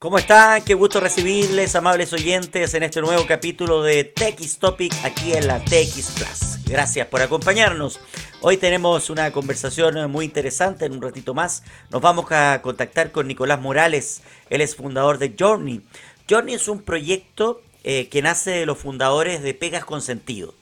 [0.00, 0.62] ¿Cómo están?
[0.62, 5.58] Qué gusto recibirles, amables oyentes, en este nuevo capítulo de TX Topic aquí en la
[5.58, 6.64] TX Plus.
[6.66, 7.98] Gracias por acompañarnos.
[8.40, 10.84] Hoy tenemos una conversación muy interesante.
[10.84, 14.22] En un ratito más nos vamos a contactar con Nicolás Morales.
[14.50, 15.82] Él es fundador de Journey.
[16.30, 20.54] Journey es un proyecto eh, que nace de los fundadores de Pegas con Sentido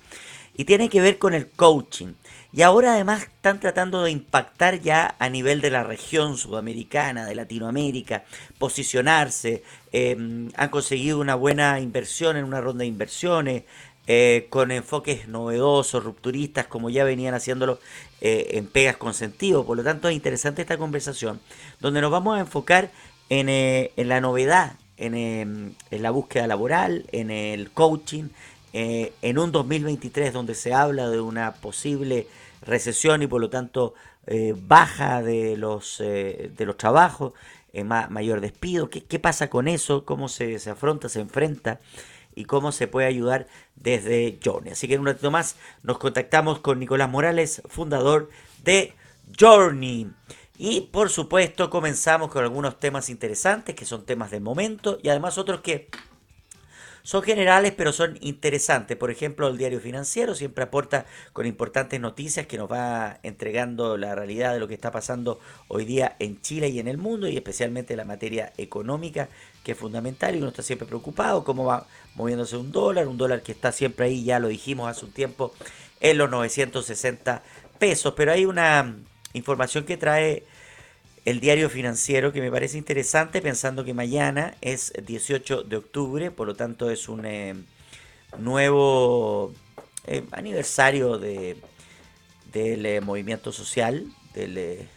[0.57, 2.15] y tiene que ver con el coaching.
[2.53, 7.35] Y ahora además están tratando de impactar ya a nivel de la región sudamericana, de
[7.35, 8.25] Latinoamérica,
[8.59, 9.63] posicionarse.
[9.93, 13.65] Em, han conseguido una buena inversión en una ronda de inversiones,
[14.09, 17.81] eh, con enfoques novedosos, rupturistas, como ya venían haciéndolo
[18.21, 19.67] eh, en Pegas con Sentido.
[19.67, 21.41] Por lo tanto, es interesante esta conversación,
[21.81, 22.93] donde nos vamos a enfocar
[23.31, 28.29] en, eh, en la novedad, em, en, la búsqueda laboral, en el coaching,
[28.79, 32.27] en un 2023 donde se habla de una posible
[32.61, 33.95] recesión y por lo tanto
[34.27, 37.33] eh, baja de los, eh, de los trabajos,
[37.73, 38.91] eh, mayor despido.
[38.91, 40.05] ¿Qué, ¿Qué, pasa con eso?
[40.05, 41.81] ¿Cómo se, se, afronta, se enfrenta?
[42.35, 44.73] Y cómo se puede ayudar desde Journey.
[44.73, 48.29] Así que en un ratito más nos contactamos con Nicolás Morales, fundador
[48.63, 48.95] de
[49.39, 50.11] Journey.
[50.59, 55.39] Y por supuesto comenzamos con algunos temas interesantes que son temas del momento y además
[55.39, 55.89] otros que
[57.07, 58.97] son generales, pero son interesantes.
[58.97, 64.17] Por ejemplo, el diario financiero siempre aporta con importantes noticias que nos va entregando la
[64.17, 67.37] realidad de lo que está pasando hoy día en Chile y en el mundo, y
[67.37, 69.29] especialmente la materia económica,
[69.63, 73.43] que es fundamental y uno está siempre preocupado, cómo va moviéndose un dólar, un dólar
[73.43, 75.55] que está siempre ahí, ya lo dijimos hace un tiempo,
[76.01, 77.41] en los 960
[77.79, 78.15] pesos.
[78.17, 78.97] Pero hay una
[79.33, 80.43] información que trae
[81.27, 86.47] el diario financiero que me parece interesante pensando que mañana es 18 de octubre, por
[86.47, 87.57] lo tanto es un eh,
[88.39, 89.53] nuevo
[90.07, 91.57] eh, aniversario de,
[92.53, 94.89] del eh, movimiento social, del,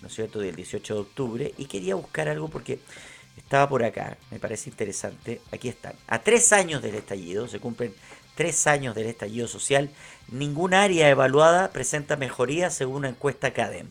[0.00, 0.38] ¿no es cierto?
[0.38, 2.78] del 18 de octubre, y quería buscar algo porque
[3.36, 7.92] estaba por acá, me parece interesante, aquí están, a tres años del estallido, se cumplen
[8.36, 9.90] tres años del estallido social,
[10.28, 13.90] ningún área evaluada presenta mejoría según una encuesta CADEM.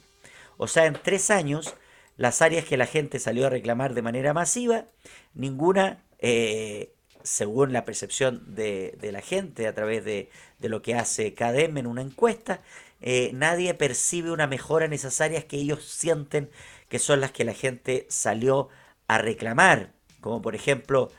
[0.58, 1.76] O sea, en tres años,
[2.18, 4.86] las áreas que la gente salió a reclamar de manera masiva,
[5.34, 10.30] ninguna, eh, según la percepción de, la gente a través de,
[10.62, 12.62] lo que hace CADEM en una encuesta,
[13.02, 16.50] eh, nadie percibe una mejora en esas áreas que ellos sienten
[16.90, 18.70] que son las que la gente salió
[19.08, 19.92] a reclamar,
[20.22, 21.12] como por ejemplo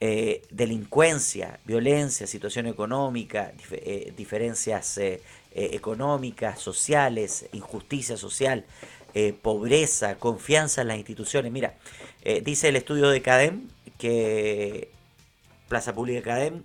[0.00, 3.52] eh, delincuencia, violencia, situación económica,
[4.16, 4.98] diferencias
[5.56, 8.64] económicas, sociales, injusticia social,
[9.14, 11.50] eh, pobreza, confianza en las instituciones.
[11.50, 11.74] Mira,
[12.22, 13.68] eh, dice el estudio de CADEM
[13.98, 14.90] que
[15.68, 16.62] Plaza Pública CADEM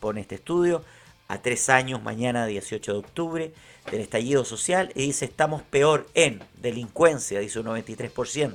[0.00, 0.84] pone este estudio
[1.28, 3.52] a tres años, mañana 18 de octubre,
[3.90, 8.54] del estallido social y dice estamos peor en delincuencia, dice un 93%,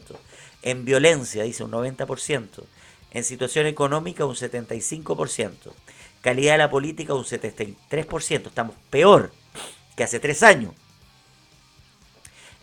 [0.61, 2.63] en violencia, dice un 90%,
[3.11, 5.51] en situación económica un 75%,
[6.21, 9.31] calidad de la política un 73%, estamos peor
[9.99, 10.71] que hace tres años.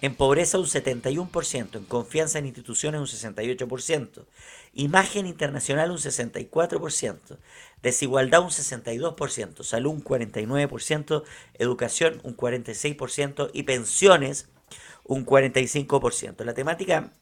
[0.01, 4.25] En pobreza un 71%, en confianza en instituciones un 68%,
[4.73, 7.37] imagen internacional un 64%,
[7.83, 11.25] desigualdad un 62%, salud un 49%,
[11.59, 14.49] educación un 46% y pensiones
[15.05, 16.43] un 45%.
[16.43, 17.13] La temática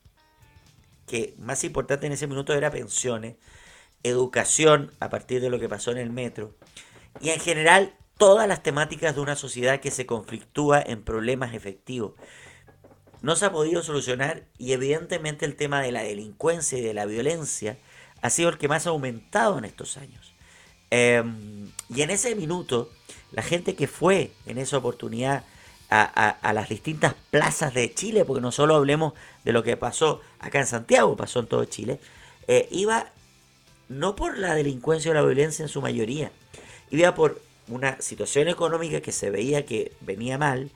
[1.08, 3.34] que más importante en ese minuto era pensiones,
[4.04, 6.54] educación a partir de lo que pasó en el metro
[7.20, 12.12] y en general todas las temáticas de una sociedad que se conflictúa en problemas efectivos.
[13.22, 17.06] No se ha podido solucionar y evidentemente el tema de la delincuencia y de la
[17.06, 17.78] violencia
[18.20, 20.34] ha sido el que más ha aumentado en estos años.
[20.91, 22.91] Em, y en ese minuto,
[23.32, 25.44] la gente que fue en esa oportunidad
[25.91, 29.12] a, las distintas plazas de Chile, porque no solo hablemos
[29.44, 32.00] de lo que pasó acá en Santiago, pasó en todo Chile,
[32.48, 33.12] eh, iba
[33.88, 36.32] no por la delincuencia o la violencia en su mayoría,
[36.91, 40.70] iba por una situación económica que se veía que venía mal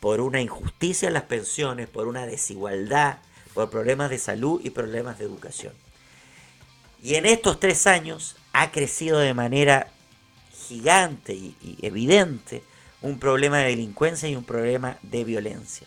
[0.00, 3.18] por una injusticia en las pensiones, por una desigualdad,
[3.54, 5.72] por problemas de salud y problemas de educación.
[7.02, 9.88] Y en estos tres años ha crecido de manera
[10.68, 12.62] gigante y, evidente
[13.02, 15.86] un problema de delincuencia y un problema de violencia.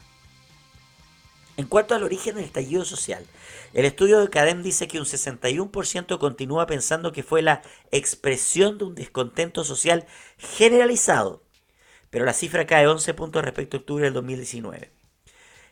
[1.58, 3.26] En cuanto al origen del estallido social,
[3.74, 7.62] el estudio de CADEM dice que un 61% continúa pensando que fue la
[7.92, 10.06] expresión de un descontento social
[10.38, 11.44] generalizado,
[12.10, 14.92] pero la cifra cae 11 puntos respecto a octubre del 2019.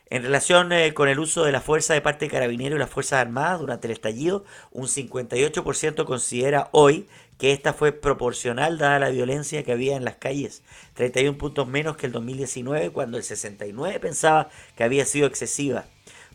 [0.08, 2.90] En relación eh, con el uso de la fuerza de parte de Carabineros y las
[2.90, 7.08] Fuerzas Armadas durante el estallido, un 58% considera hoy
[7.38, 10.62] que esta fue proporcional dada la violencia que había en las calles,
[10.94, 15.86] 31 puntos menos que el 2019 cuando el 69 pensaba que había sido excesiva.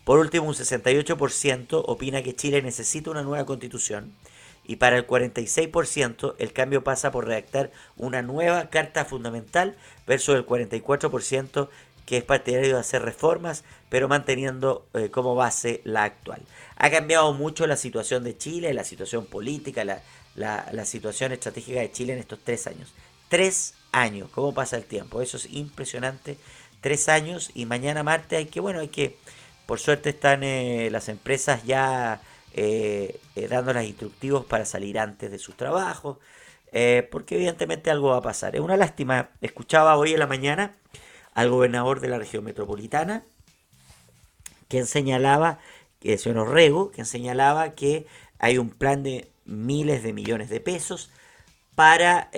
[0.03, 4.13] Por último, un 68% opina que Chile necesita una nueva constitución
[4.63, 9.75] y para el 46% el cambio pasa por redactar una nueva carta fundamental
[10.07, 11.69] versus el 44%
[12.06, 16.42] que es partidario de hacer reformas, pero manteniendo eh, como base la actual.
[16.75, 20.01] Ha cambiado mucho la situación de Chile, la situación política, la,
[20.36, 22.94] la situación estratégica de Chile en estos tres años.
[23.30, 25.21] Tres años, ¿cómo pasa el tiempo?
[25.21, 26.38] Eso es impresionante.
[26.81, 29.18] Tres años y mañana martes hay que, bueno, hay que,
[29.65, 32.21] por suerte están eh, las empresas ya
[32.53, 36.17] eh, eh, dando los instructivos para salir antes de sus trabajos,
[37.11, 38.55] porque evidentemente algo va a pasar.
[38.55, 39.29] Es una lástima.
[39.41, 40.75] Escuchaba hoy en la mañana
[41.33, 43.23] al gobernador de la región metropolitana,
[44.69, 45.59] quien señalaba,
[45.99, 48.07] que es Orrego, quien señalaba que
[48.39, 51.11] hay un plan de miles de millones de pesos
[51.75, 52.29] para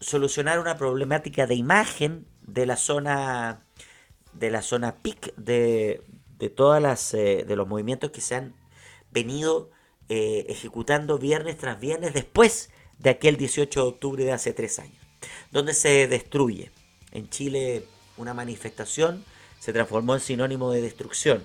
[0.00, 3.60] solucionar una problemática de imagen de la zona
[4.32, 6.02] de la zona PIC de,
[6.38, 8.54] de todas las eh, de los movimientos que se han
[9.10, 9.70] venido
[10.08, 14.98] eh, ejecutando viernes tras viernes después de aquel 18 de octubre de hace tres años,
[15.50, 16.70] donde se destruye.
[17.12, 17.84] En Chile
[18.16, 19.24] una manifestación
[19.58, 21.44] se transformó en sinónimo de destrucción,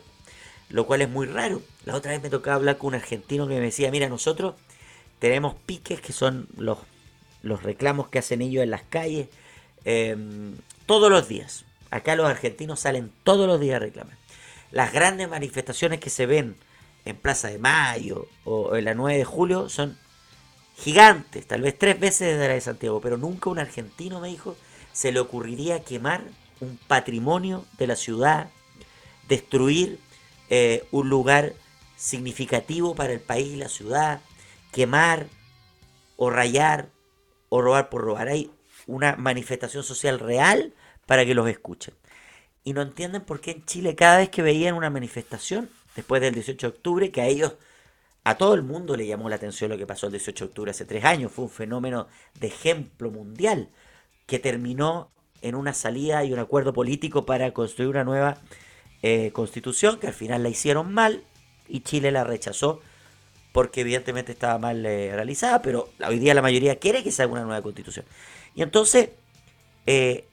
[0.70, 1.62] lo cual es muy raro.
[1.86, 4.56] La otra vez me tocaba hablar con un argentino que me decía, mira, nosotros
[5.20, 6.80] tenemos piques que son los
[7.46, 9.30] los reclamos que hacen ellos en las calles,
[9.86, 10.56] em,
[10.88, 11.64] todos los días.
[11.96, 14.18] Acá los argentinos salen todos los días a reclamar.
[14.70, 16.58] Las grandes manifestaciones que se ven
[17.06, 19.98] en Plaza de Mayo o en la 9 de julio son
[20.76, 24.58] gigantes, tal vez tres veces desde la de Santiago, pero nunca un argentino, me dijo,
[24.92, 26.26] se le ocurriría quemar
[26.60, 28.50] un patrimonio de la ciudad,
[29.30, 29.98] destruir
[30.50, 31.54] eh, un lugar
[31.96, 34.20] significativo para el país y la ciudad,
[34.74, 35.28] quemar
[36.18, 36.90] o rayar
[37.48, 38.28] o robar por robar.
[38.28, 38.52] Hay
[38.86, 40.74] una manifestación social real
[41.06, 41.94] para que los escuchen.
[42.64, 46.34] Y no entienden por qué en Chile cada vez que veían una manifestación, después del
[46.34, 47.56] 18 de octubre, que a ellos,
[48.24, 50.72] a todo el mundo le llamó la atención lo que pasó el 18 de octubre
[50.72, 52.08] hace tres años, fue un fenómeno
[52.40, 53.70] de ejemplo mundial
[54.26, 55.12] que terminó
[55.42, 58.40] en una salida y un acuerdo político para construir una nueva
[59.04, 61.24] eh, constitución, que al final la hicieron mal
[61.68, 62.82] y Chile la rechazó
[63.52, 67.32] porque evidentemente estaba mal eh, realizada, pero hoy día la mayoría quiere que se haga
[67.32, 68.06] una nueva constitución.
[68.54, 69.12] Y entonces,
[69.86, 70.28] eh,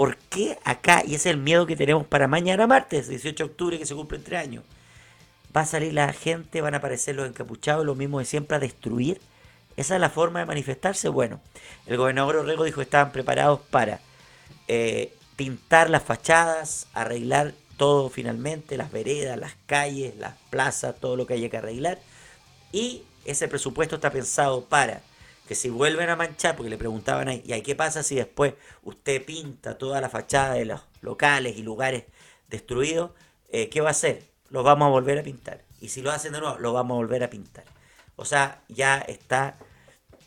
[0.00, 3.50] ¿por qué acá, y ese es el miedo que tenemos para mañana martes, 18 de
[3.50, 4.64] octubre, que se cumple entre años,
[5.54, 8.60] va a salir la gente, van a aparecer los encapuchados, lo mismo de siempre, a
[8.60, 9.20] destruir?
[9.76, 11.10] ¿Esa es la forma de manifestarse?
[11.10, 11.42] Bueno,
[11.84, 14.00] el gobernador Orrego dijo que estaban preparados para
[14.68, 21.26] eh, pintar las fachadas, arreglar todo finalmente, las veredas, las calles, las plazas, todo lo
[21.26, 21.98] que haya que arreglar.
[22.72, 25.02] Y ese presupuesto está pensado para
[25.50, 28.54] que si vuelven a manchar, porque le preguntaban ahí, ¿y qué pasa si después
[28.84, 32.04] usted pinta toda la fachada de los locales y lugares
[32.46, 33.10] destruidos?
[33.48, 34.22] Eh, ¿Qué va a hacer?
[34.48, 35.64] Lo vamos a volver a pintar.
[35.80, 37.64] Y si lo hacen de nuevo, lo vamos a volver a pintar.
[38.14, 39.58] O sea, ya está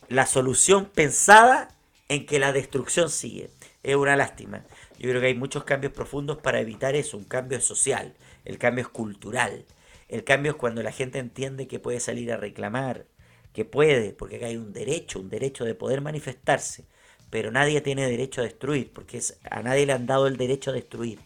[0.08, 1.70] la solución pensada
[2.10, 3.48] en que la destrucción sigue.
[3.82, 4.66] Es una lástima.
[4.98, 7.16] Yo creo que hay muchos cambios profundos para evitar eso.
[7.16, 8.12] Un cambio social,
[8.44, 9.64] el cambio es cultural.
[10.10, 13.06] El cambio es cuando la gente entiende que puede salir a reclamar,
[13.54, 16.84] que puede, porque acá hay un derecho, un derecho de poder manifestarse,
[17.30, 20.74] pero nadie tiene derecho a destruir, porque a nadie le han dado el derecho a
[20.74, 21.20] destruir,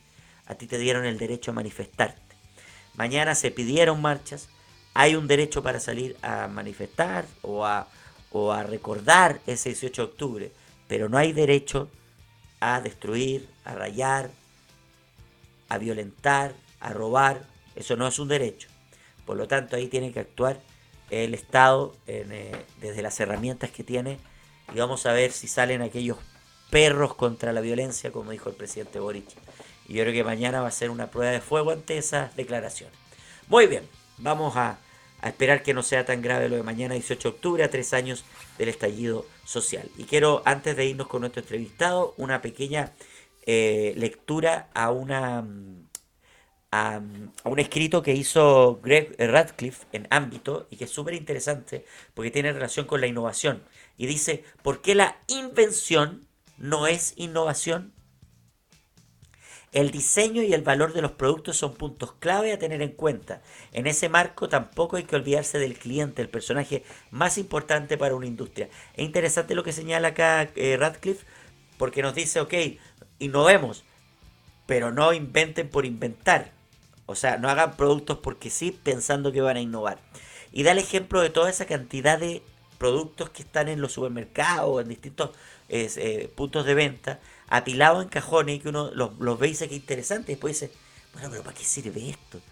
[0.47, 2.37] a ti te dieron el derecho a manifestarte.
[2.95, 4.51] Mañana se pidieron marchas,
[4.93, 7.89] hay un derecho para salir a manifestar o a,
[8.31, 10.53] o a recordar ese 18 de octubre,
[10.87, 11.89] pero no hay derecho
[12.61, 14.31] a destruir, a rayar,
[15.71, 18.69] a violentar, a robar, eso no es un derecho.
[19.25, 20.61] Por lo tanto, ahí tiene que actuar
[21.11, 24.19] el Estado eh, desde las herramientas que tiene
[24.75, 26.19] y vamos a ver si salen aquellos
[26.71, 29.29] perros contra la violencia, como dijo el presidente Boric.
[29.87, 32.97] Y yo creo que mañana va a ser una prueba de fuego ante esas declaraciones.
[33.49, 33.89] Muy bien,
[34.19, 34.79] vamos a,
[35.23, 38.25] esperar que no sea tan grave lo de mañana 18 de octubre, a tres años
[38.57, 39.91] del estallido social.
[39.97, 42.93] Y quiero, antes de irnos con nuestro entrevistado, una pequeña
[43.45, 45.45] eh, lectura a una
[46.71, 47.01] a,
[47.45, 51.85] un escrito que hizo Greg Radcliffe en ámbito y que es súper interesante
[52.15, 53.63] porque tiene relación con la innovación.
[53.97, 56.27] Y dice, ¿por qué la invención
[56.59, 57.93] no es innovación?
[59.73, 63.43] El diseño y el valor de los productos son puntos clave a tener en cuenta.
[63.73, 68.27] En ese marco tampoco hay que olvidarse del cliente, el personaje más importante para una
[68.27, 68.71] industria.
[68.95, 71.27] Es interesante lo que señala acá eh, Radcliffe
[71.77, 72.55] porque nos dice, ok,
[73.19, 73.85] innovemos,
[74.67, 76.58] pero no inventen por inventar.
[77.11, 79.99] O sea, no hagan productos porque sí, pensando que van a innovar.
[80.53, 82.43] Y da el ejemplo de toda esa cantidad de
[82.77, 85.31] productos que están en los supermercados, en distintos
[85.71, 89.75] eh, puntos de venta, apilados en cajones y que uno los, ve y dice que
[89.75, 90.33] interesante.
[90.33, 90.71] Y después dice,
[91.15, 92.43] Bueno, pero ¿para qué sirve esto?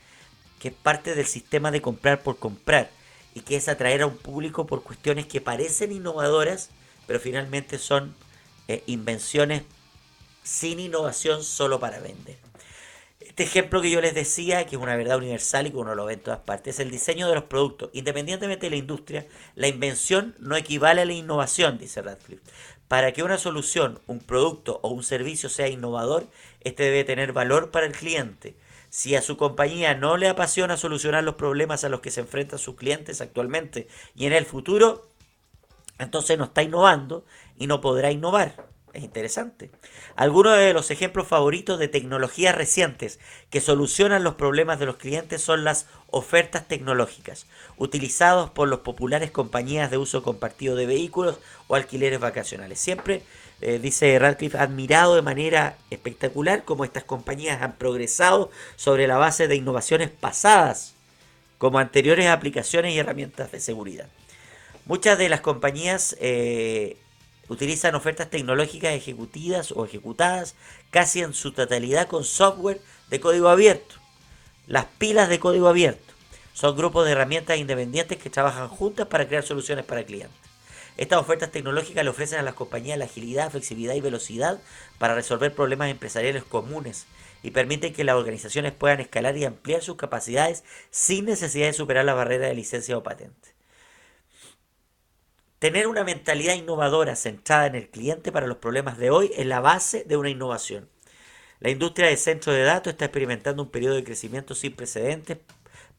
[0.59, 2.91] Que es parte del sistema de comprar por comprar
[3.35, 6.71] y que es atraer a un público por cuestiones que parecen innovadoras,
[7.07, 8.15] pero finalmente son
[8.69, 9.65] eh, invenciones
[10.43, 12.46] sin innovación solo para vender.
[13.37, 16.07] Este ejemplo que yo les decía, que es una verdad universal y que uno lo
[16.07, 17.90] ve en todas partes, es el diseño de los productos.
[17.93, 19.26] Independientemente de la industria,
[19.57, 22.43] la invención no equivale a la innovación, dice Radcliffe.
[22.88, 26.26] Para que una solución, un producto o un servicio sea innovador,
[26.62, 28.57] este debe tener valor para el cliente.
[28.88, 32.59] Si a su compañía no le apasiona solucionar los problemas a los que se enfrentan
[32.59, 35.11] sus clientes actualmente y en el futuro,
[35.99, 37.26] entonces no está innovando
[37.59, 38.75] y no podrá innovar.
[38.97, 39.71] Es interesante.
[40.15, 45.43] Algunos de los ejemplos favoritos de tecnologías recientes que solucionan los problemas de los clientes
[45.43, 51.38] son las ofertas tecnológicas, utilizados por las populares compañías de uso compartido de vehículos
[51.69, 52.81] o alquileres vacacionales.
[52.81, 53.23] Siempre,
[53.61, 59.47] eh, dice Radcliffe, admirado de manera espectacular cómo estas compañías han progresado sobre la base
[59.47, 60.95] de innovaciones pasadas,
[61.59, 64.09] como anteriores aplicaciones y herramientas de seguridad.
[64.87, 66.97] Muchas de las compañías eh,
[67.49, 70.55] utilizan ofertas tecnológicas ejecutadas o ejecutadas
[70.91, 73.97] casi en su totalidad con software de código abierto.
[74.67, 76.15] Las pilas de código abierto
[76.55, 80.37] son grupos de herramientas independientes que trabajan juntas para crear soluciones para clientes.
[80.97, 84.59] Estas ofertas tecnológicas le ofrecen a las compañías la agilidad, flexibilidad y velocidad
[84.99, 87.07] para resolver problemas empresariales comunes
[87.43, 92.07] y permiten que las organizaciones puedan escalar y ampliar sus capacidades sin necesidad de superar
[92.07, 93.56] la barrera de licencia o patente.
[95.59, 99.61] Tener una mentalidad innovadora centrada en el cliente para los problemas de hoy es la
[99.61, 100.91] base de una innovación.
[101.61, 105.39] La industria de centros de datos está experimentando un periodo de crecimiento sin precedentes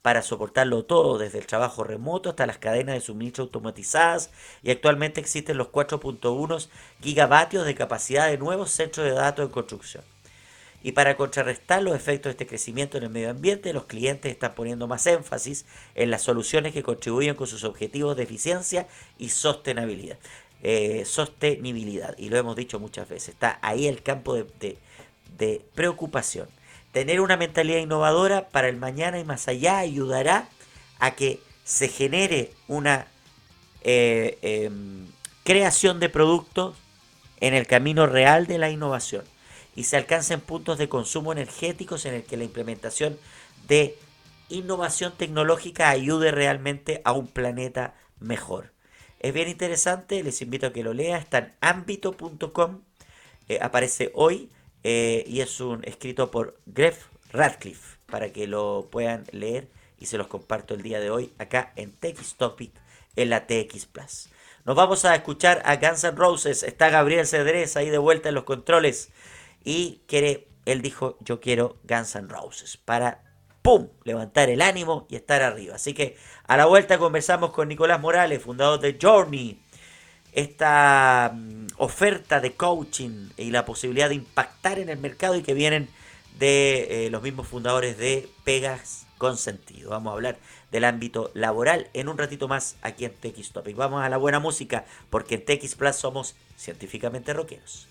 [0.03, 4.29] para soportarlo todo, desde el trabajo remoto hasta las cadenas de suministro automatizadas
[4.61, 6.69] y actualmente existen los 4.1
[7.01, 10.03] gigavatios de capacidad de nuevos centros de datos en construcción.
[10.83, 14.53] Y para contrarrestar los efectos de este crecimiento en el medio ambiente, los clientes están
[14.53, 15.65] poniendo más énfasis
[15.95, 20.17] en las soluciones que contribuyen con sus objetivos de eficiencia y sostenibilidad.
[20.63, 24.77] Eh, sostenibilidad, y lo hemos dicho muchas veces, está ahí el campo de,
[25.75, 26.47] preocupación.
[26.91, 30.49] Tener una mentalidad innovadora para el mañana y más allá ayudará
[30.99, 33.07] a que se genere una
[33.81, 35.05] eh, em,
[35.43, 36.75] creación de productos
[37.39, 39.23] en el camino real de la innovación
[39.77, 43.15] y se alcancen puntos de consumo energéticos en el que la implementación
[43.67, 43.95] de
[44.49, 48.73] innovación tecnológica ayude realmente a un planeta mejor.
[49.19, 52.81] Es bien interesante, les invito a que lo lea, está en ámbito.com,
[53.49, 54.49] eh, aparece hoy
[54.83, 56.97] eh, y es un escrito por Greg
[57.31, 59.67] Radcliffe para que lo puedan leer
[59.99, 62.71] y se los comparto el día de hoy acá en TX Topic
[63.15, 64.29] en la TX Plus.
[64.65, 68.35] Nos vamos a escuchar a Guns N' Roses, está Gabriel Cedrés ahí de vuelta en
[68.35, 69.11] los controles
[69.63, 73.23] y quiere, él dijo, yo quiero Guns N' Roses para,
[73.61, 75.75] ¡pum!, levantar el ánimo y estar arriba.
[75.75, 79.59] Así que a la vuelta conversamos con Nicolás Morales, fundador de Journey,
[80.33, 85.53] esta mm, oferta de coaching y la posibilidad de impactar en el mercado y que
[85.53, 85.89] vienen
[86.37, 89.89] de eh, los mismos fundadores de Pegas con Sentido.
[89.89, 90.37] Vamos a hablar
[90.71, 93.75] del ámbito laboral en un ratito más aquí en TX Topic.
[93.75, 97.87] Vamos a la buena música porque en TX Plus somos científicamente rockeros.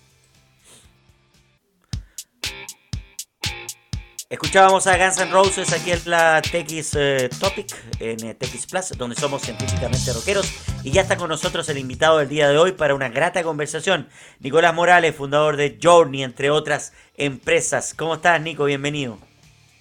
[4.29, 7.69] Escuchábamos a Guns N' Roses aquí en la TX eh, Topic,
[8.01, 10.53] en eh, TX Plus, donde somos científicamente rockeros.
[10.83, 14.09] Y ya está con nosotros el invitado del día de hoy para una grata conversación,
[14.41, 17.95] Nicolás Morales, fundador de Journey, entre otras empresas.
[17.95, 18.65] ¿Cómo estás, Nico?
[18.65, 19.17] Bienvenido.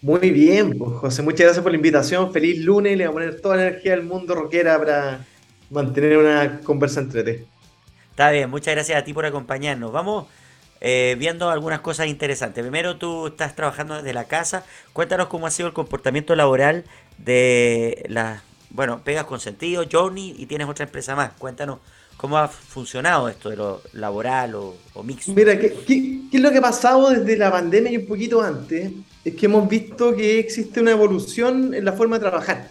[0.03, 2.31] Muy bien, José, muchas gracias por la invitación.
[2.31, 5.25] Feliz lunes, le voy a poner toda la energía del mundo rockera para
[5.71, 7.43] mantener una conversa entre ti.
[8.11, 9.91] Está bien, muchas gracias a ti por acompañarnos.
[9.91, 10.27] Vamos
[10.87, 12.61] eh, viendo algunas cosas interesantes.
[12.61, 14.63] Primero, tú estás trabajando desde la casa.
[14.93, 16.83] Cuéntanos cómo ha sido el comportamiento laboral
[17.17, 21.31] de las, bueno, Pegas con Sentido, Journey y tienes otra empresa más.
[21.39, 21.79] Cuéntanos
[22.17, 25.33] cómo ha funcionado esto de lo laboral o, mixto.
[25.33, 25.73] Mira, ¿qué,
[26.31, 28.91] es lo que ha pasado desde la pandemia y un poquito antes?
[29.23, 32.69] Es que hemos visto que existe una evolución en la forma de trabajar,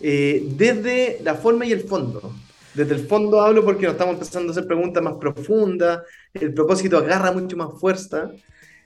[0.00, 2.32] eh, desde la forma y el fondo.
[2.72, 6.00] Desde el fondo hablo porque nos estamos empezando a hacer preguntas más profundas,
[6.34, 8.30] el propósito agarra mucho más fuerza.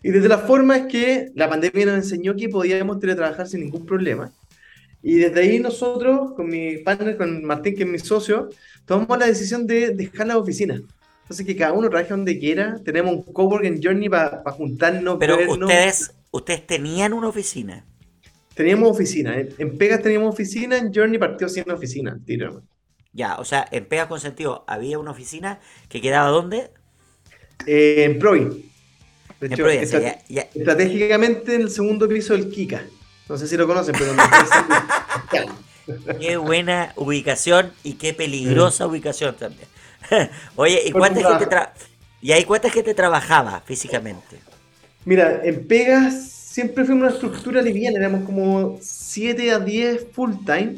[0.03, 3.87] Y desde la forma es que la pandemia nos enseñó que podíamos teletrabajar sin ningún
[3.87, 4.33] problema.
[5.03, 8.49] Y desde ahí nosotros, con mi partner, con Martín, que es mi socio,
[8.87, 10.81] tomamos la decisión de dejar la oficina.
[11.23, 12.79] Entonces que cada uno trabaje donde quiera.
[12.85, 15.17] Tenemos un coworking journey para juntarnos.
[15.19, 17.85] Pero ustedes, ustedes tenían una oficina.
[18.55, 19.37] Teníamos oficina.
[19.37, 22.19] En Pegas teníamos oficina, en Journey partió siendo oficina.
[23.13, 26.71] Ya, o sea, en Pegas con sentido había una oficina que quedaba ¿dónde?
[27.67, 28.71] Eh, en Provi.
[29.41, 32.83] De hecho, estratégicamente en el segundo piso del Kika.
[33.29, 34.13] No sé si lo conocen, pero
[36.19, 39.69] Qué buena ubicación y qué peligrosa ubicación también.
[40.57, 41.57] Oye, ¿y cuánta gente
[42.21, 44.39] ¿Y ahí cuánta gente trabajaba físicamente?
[45.05, 50.77] Mira, en Pegas siempre fuimos una estructura liviana, éramos como 7 a 10 full time,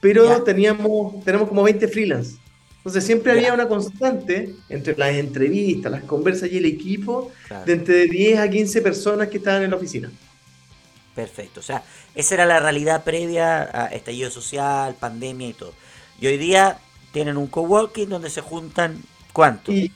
[0.00, 2.36] pero teníamos tenemos como 20 freelance.
[2.84, 7.32] Entonces siempre había una constante entre las entrevistas, las conversas y el equipo
[7.64, 10.12] de entre 10 a 15 personas que estaban en la oficina.
[11.14, 11.82] Perfecto, o sea,
[12.14, 15.72] esa era la realidad previa a estallido social, pandemia y todo.
[16.20, 16.76] Y hoy día
[17.10, 18.98] tienen un coworking donde se juntan,
[19.32, 19.72] ¿cuánto?
[19.72, 19.90] Y,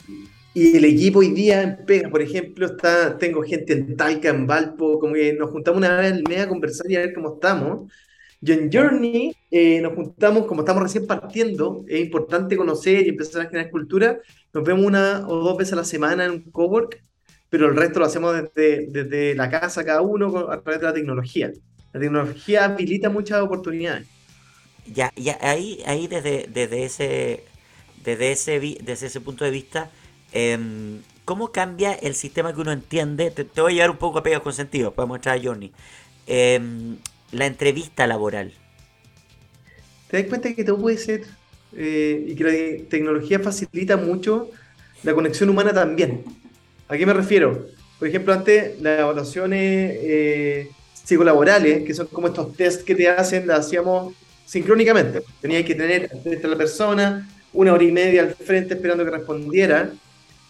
[0.55, 4.99] el equipo hoy día en Pega, por ejemplo, está, tengo gente en Talca, en Valpo,
[4.99, 7.93] como que nos juntamos una vez al mes a conversar y a ver cómo estamos.
[8.41, 13.43] Y en Journey eh, nos juntamos, como estamos recién partiendo, es importante conocer y empezar
[13.43, 14.19] a generar cultura.
[14.53, 17.03] Nos vemos una o dos veces a la semana en un cowork,
[17.51, 20.93] pero el resto lo hacemos desde, desde la casa cada uno a través de la
[20.93, 21.53] tecnología.
[21.93, 24.07] La tecnología habilita muchas oportunidades.
[24.87, 27.45] Ya, ya ahí, ahí desde, desde ese
[28.05, 29.91] desde ese desde ese punto de vista,
[30.33, 33.31] em, ¿cómo cambia el sistema que uno entiende?
[33.31, 35.73] Te, voy a llevar un poco a pegas con sentido para mostrar a Johnny.
[36.27, 36.99] Em,
[37.33, 38.53] la entrevista laboral.
[40.11, 41.25] ¿Te das cuenta que todo puede ser
[41.77, 44.51] eh, y que la tecnología facilita mucho
[45.03, 46.25] la conexión humana también?
[46.89, 47.67] ¿A qué me refiero?
[47.99, 53.47] Por ejemplo, antes las evaluaciones eh, psicolaborales, que son como estos test que te hacen,
[53.47, 54.15] las hacíamos
[54.47, 55.23] sincrónicamente.
[55.41, 59.91] Tenías que tener a la persona una hora y media al frente esperando que respondiera.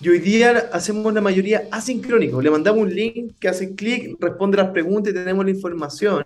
[0.01, 2.41] Y hoy día hacemos la mayoría asincrónico.
[2.41, 6.25] Le mandamos un link que hace clic, responde las preguntas y tenemos la información.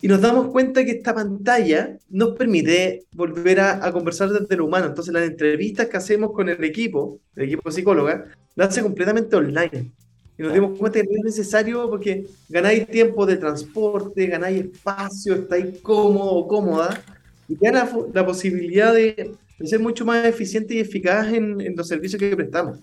[0.00, 4.86] Y nos damos cuenta que esta pantalla nos permite volver a, conversar desde lo humano.
[4.86, 9.90] Entonces las entrevistas que hacemos con el equipo, el equipo psicóloga, las hace completamente online.
[10.38, 15.34] Y nos dimos cuenta que no es necesario porque ganáis tiempo de transporte, ganáis espacio,
[15.34, 17.02] estáis cómodo o cómoda
[17.48, 21.88] y te da la posibilidad de de ser mucho más eficiente y eficaz en, los
[21.88, 22.80] servicios que prestamos.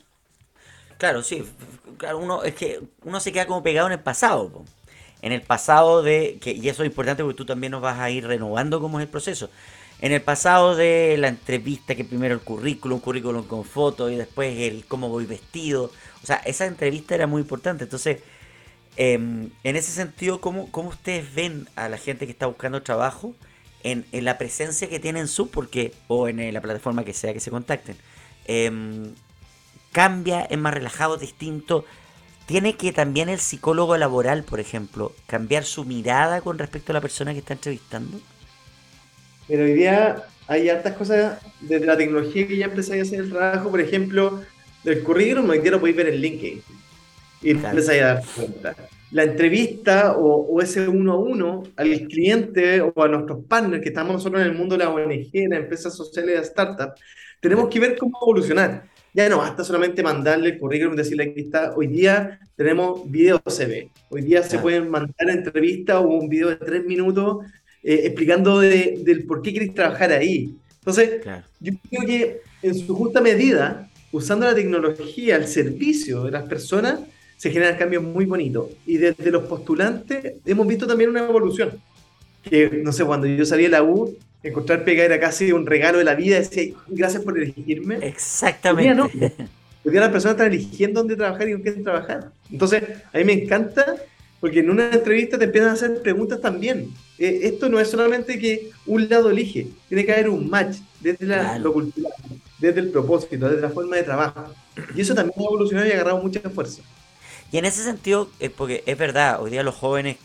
[0.97, 1.43] Claro, sí.
[1.97, 4.63] Claro, uno, es que uno se queda como pegado en el pasado.
[5.21, 6.37] En el pasado de.
[6.41, 9.05] Que, y eso es importante porque tú también nos vas a ir renovando cómo es
[9.05, 9.49] el proceso.
[9.99, 14.57] En el pasado de la entrevista, que primero el currículum, currículum con fotos y después
[14.59, 15.91] el cómo voy vestido.
[16.23, 17.83] O sea, esa entrevista era muy importante.
[17.83, 18.19] Entonces,
[18.95, 23.35] em, en ese sentido, ¿cómo, ¿cómo ustedes ven a la gente que está buscando trabajo?
[23.83, 27.51] En, la presencia que tienen su, porque, o en la plataforma que sea que se
[27.51, 27.95] contacten,
[28.45, 29.13] em,
[29.91, 31.85] cambia, es más relajado, distinto.
[32.45, 37.01] Tiene que también el psicólogo laboral, por ejemplo, cambiar su mirada con respecto a la
[37.01, 38.19] persona que está entrevistando.
[39.47, 43.29] Pero hoy día hay hartas cosas desde la tecnología que ya empezáis a hacer el
[43.29, 44.41] trabajo, por ejemplo,
[44.83, 46.63] del currículum, hoy día lo podéis ver en LinkedIn.
[47.43, 48.75] Y empezáis a dar cuenta
[49.11, 54.13] la entrevista o, ese uno a uno al cliente o a nuestros partners que estamos
[54.13, 56.93] nosotros en el mundo de la ONG, la empresas sociales, de startup,
[57.39, 58.85] tenemos que ver cómo evolucionar.
[59.13, 61.73] Ya no basta solamente mandarle el currículum y decirle aquí está.
[61.75, 63.89] Hoy día tenemos video CV.
[64.09, 67.45] Hoy día se pueden mandar entrevistas o un video de tres minutos
[67.83, 70.55] eh, explicando del por qué queréis trabajar ahí.
[70.79, 71.21] Entonces,
[71.59, 77.01] yo creo que en su justa medida, usando la tecnología al servicio de las personas,
[77.41, 78.67] se generan cambios muy bonitos.
[78.85, 81.71] Y desde los postulantes hemos visto también una evolución.
[82.43, 85.97] Que, no sé, cuando yo salí de la U, encontrar pega era casi un regalo
[85.97, 87.97] de la vida, decir gracias por elegirme.
[88.03, 89.01] Exactamente.
[89.01, 89.45] Hoy día, no.
[89.83, 92.29] Hoy día las personas están eligiendo dónde trabajar y con quién trabajar.
[92.51, 93.95] Entonces, a mí me encanta
[94.39, 96.91] porque en una entrevista te empiezan a hacer preguntas también.
[97.17, 101.25] Eh, esto no es solamente que un lado elige, tiene que haber un match desde
[101.25, 102.13] la, lo cultural,
[102.59, 104.53] desde el propósito, desde la forma de trabajo.
[104.95, 106.83] Y eso también ha evolucionado y ha agarrado mucha fuerza.
[107.51, 110.17] Y en ese sentido, eh, porque es verdad, hoy día los jóvenes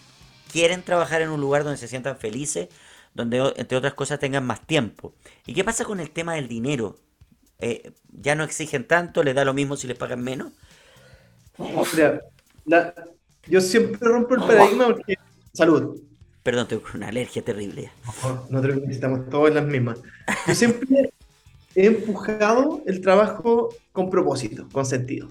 [0.53, 2.69] quieren trabajar en un lugar donde se sientan felices,
[3.15, 5.13] donde entre otras cosas tengan más tiempo.
[5.45, 6.99] ¿Y qué pasa con el tema del dinero?
[7.59, 9.25] Eh, ¿Ya no exigen tanto?
[9.25, 10.53] ¿Les da lo mismo si les pagan menos?
[13.47, 15.17] yo siempre rompo el paradigma porque...
[15.53, 16.01] Salud.
[16.43, 17.91] Perdón, tengo una alergia terrible.
[18.51, 19.99] No te necesitamos todas las mismas.
[20.47, 21.13] Yo siempre
[21.75, 25.29] he empujado el trabajo con propósito, con sentido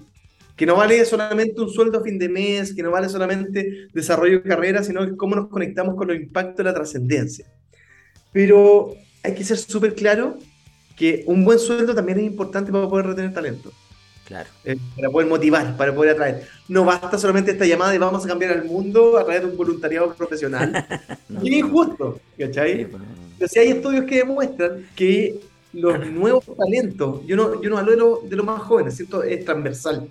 [0.56, 4.40] que no vale solamente un sueldo a fin de mes, que no vale solamente desarrollo
[4.40, 7.46] de carrera, sino cómo nos conectamos con el impacto de la trascendencia.
[8.32, 10.38] Pero hay que ser súper claro
[10.96, 13.70] que un buen sueldo también es importante para poder retener talento.
[14.24, 14.48] Claro.
[14.64, 16.48] Eh, para poder motivar, para poder atraer.
[16.68, 19.56] No basta solamente esta llamada de vamos a cambiar el mundo a través de un
[19.56, 20.72] voluntariado profesional.
[21.44, 22.86] Es injusto, ¿cachai?
[22.86, 23.02] Pues.
[23.38, 25.38] Pero si hay estudios que demuestran que
[25.74, 29.22] los nuevos talentos, yo no, yo no hablo de los lo más jóvenes, ¿cierto?
[29.22, 30.08] Es transversal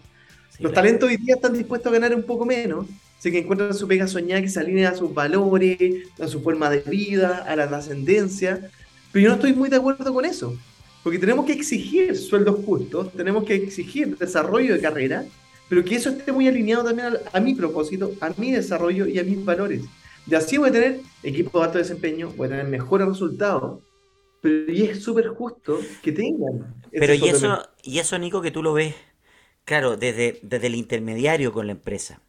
[0.60, 2.86] Los talentos hoy día están dispuestos a ganar un poco menos,
[3.20, 6.70] sé que encuentran su pega soñada que se alinea a sus valores, a su forma
[6.70, 8.70] de vida, a la trascendencia,
[9.12, 10.56] pero yo no estoy muy de acuerdo con eso,
[11.04, 15.26] porque tenemos que exigir sueldos justos, tenemos que exigir desarrollo de carrera,
[15.68, 19.20] pero que eso esté muy alineado también a, a mi propósito, a mi desarrollo y
[19.20, 19.82] a mis valores.
[20.28, 23.80] Y así voy a tener equipos de alto desempeño, voy a tener mejores resultados,
[24.42, 26.76] pero y es súper justo que tengan.
[26.92, 28.96] Pero y eso, y eso, Nico, que tú lo ves,
[29.66, 32.22] claro, desde, desde el intermediario con la empresa.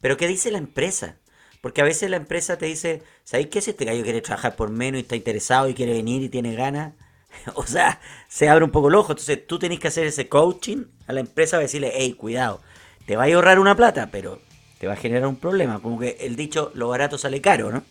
[0.00, 1.16] Pero ¿qué dice la empresa?
[1.60, 3.60] Porque a veces la empresa te dice, ¿sabéis qué?
[3.60, 6.54] Si este gallo quiere trabajar por menos y está interesado y quiere venir y tiene
[6.56, 6.94] ganas,
[7.54, 9.12] o sea, se abre un poco el ojo.
[9.12, 12.60] Entonces tú tenés que hacer ese coaching a la empresa para decirle, hey, cuidado,
[13.06, 14.40] te va a ahorrar una plata, pero
[14.78, 15.80] te va a generar un problema.
[15.80, 17.84] Como que el dicho, lo barato sale caro, ¿no?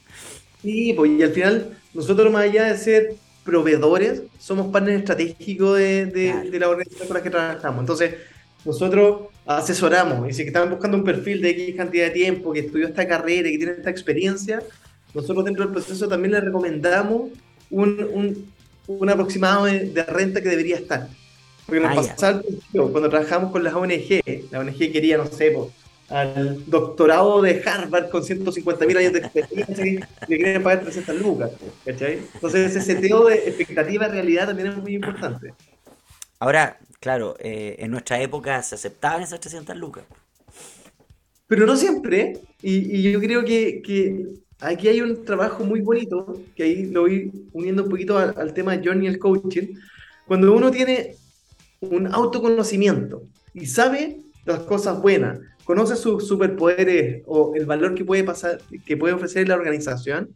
[0.62, 6.06] Sí, pues y al final, nosotros más allá de ser proveedores, somos partners estratégicos de,
[6.06, 7.80] de, la organización con la que trabajamos.
[7.80, 8.16] Entonces,
[8.66, 12.88] nosotros asesoramos y si están buscando un perfil de X cantidad de tiempo, que estudió
[12.88, 14.62] esta carrera y que tiene esta experiencia,
[15.14, 17.32] nosotros dentro del proceso también le recomendamos
[17.70, 18.52] un, un,
[18.88, 21.08] un aproximado de, renta que debería estar.
[21.66, 22.42] Porque nos ah,
[22.74, 25.56] cuando trabajamos con las ONG, la ONG quería, no sé,
[26.10, 31.16] al doctorado de Harvard con 150 mil años de experiencia y le quieren pagar 300
[31.22, 31.52] lucas.
[31.86, 35.54] Entonces ese seteo de expectativa realidad también es muy importante.
[36.40, 40.06] Ahora, claro, eh, en nuestra época se aceptaban esas 300 lucas.
[41.48, 43.82] Pero no siempre, y, yo creo que,
[44.62, 48.78] aquí hay un trabajo muy bonito, que ahí lo voy uniendo un poquito al, tema
[48.78, 49.74] de Johnny el coaching,
[50.26, 51.16] cuando uno tiene
[51.82, 58.24] un autoconocimiento y sabe las cosas buenas, conoce sus superpoderes o el valor que puede
[58.24, 60.30] pasar, que puede ofrecer la organización,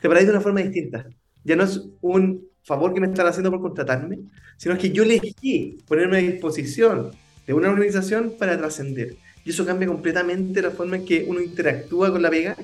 [0.00, 1.06] te paráis de una forma distinta.
[1.42, 4.18] Ya no es un favor que me están haciendo por contratarme,
[4.56, 7.12] sino que yo elegí ponerme a disposición
[7.46, 9.16] de una organización para trascender.
[9.44, 12.56] Y eso cambia completamente la forma en que uno interactúa con la vega,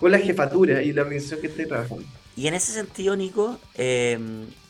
[0.00, 2.04] con la jefatura y la organización que esté trabajando.
[2.34, 4.18] Y en ese sentido, Nico, eh,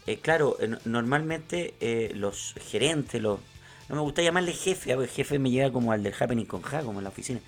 [0.06, 1.74] eh, claro, eh, normalmente
[2.14, 3.38] los gerentes, los,
[3.88, 6.82] no me gusta llamarle jefe, porque jefe me llega como al del Happening con Ja,
[6.82, 7.40] como en la oficina.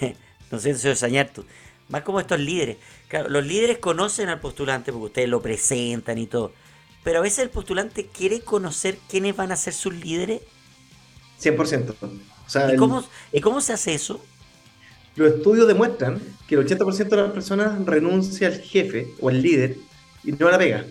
[0.50, 1.44] no sé, eso es tú.
[1.88, 2.76] Más como estos líderes.
[3.08, 6.52] Claro, los líderes conocen al postulante porque ustedes lo presentan y todo.
[7.04, 10.42] Pero a veces el postulante quiere conocer quiénes van a ser sus líderes.
[11.40, 11.94] 100%.
[12.72, 14.20] ¿Y, cómo, ¿Y cómo se hace eso?
[15.16, 19.76] Los estudios demuestran que el 80% de las personas renuncia al jefe o al líder
[20.24, 20.86] y no a la pega.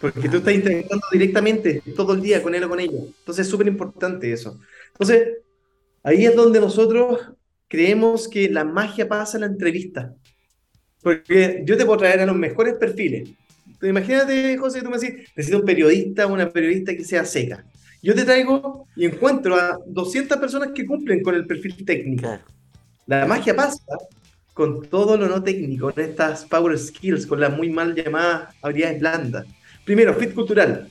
[0.00, 2.98] Porque tú estás interactuando directamente todo el día con él o con ella.
[2.98, 4.58] Entonces es súper importante eso.
[4.92, 5.38] Entonces,
[6.02, 7.20] ahí es donde nosotros
[7.68, 10.14] creemos que la magia pasa en la entrevista.
[11.02, 13.30] Porque yo te puedo traer a los mejores perfiles.
[13.82, 17.64] Imagínate, José, tú me decís, necesito un periodista, una periodista que sea seca.
[18.02, 22.38] Yo te traigo y encuentro a 200 personas que cumplen con el perfil técnico.
[23.06, 23.80] La magia pasa
[24.52, 29.00] con todo lo no técnico, con estas power skills, con las muy mal llamadas habilidades
[29.00, 29.46] blandas.
[29.84, 30.88] Primero, fit cultural.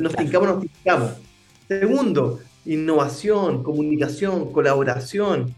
[0.00, 1.12] Nos tincamos, nos tincamos.
[1.68, 5.54] Segundo, innovación, comunicación, colaboración.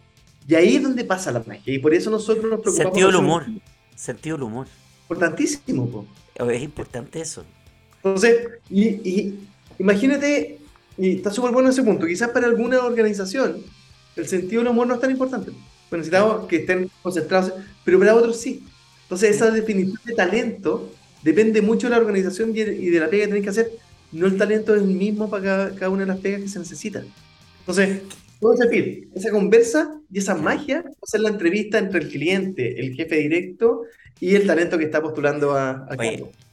[0.47, 1.75] Y ahí es donde pasa la magia.
[1.75, 2.93] Y por eso nosotros nos preocupamos.
[2.93, 3.45] Sentido del humor.
[3.95, 4.67] Sentido del humor.
[5.03, 5.89] Importantísimo.
[5.89, 6.07] Po.
[6.35, 7.44] Es importante eso.
[7.97, 9.35] Entonces, y,
[9.79, 10.59] imagínate,
[10.99, 13.62] y está súper bueno ese punto, quizás para alguna organización
[14.16, 15.51] el sentido del humor no es tan importante.
[15.88, 17.53] Pues necesitamos que estén concentrados,
[17.85, 18.64] pero para otros sí.
[19.03, 20.90] Entonces, esa definición de talento
[21.23, 23.73] depende mucho de la organización y de la pega que tenéis que hacer.
[24.12, 27.03] No el talento es el mismo para cada, una de las pegas que se necesita.
[27.61, 28.03] Entonces,
[28.45, 33.17] todo ese esa conversa y esa magia, hacer la entrevista entre el cliente, el jefe
[33.17, 33.85] directo
[34.21, 35.97] y el talento que está postulando a, a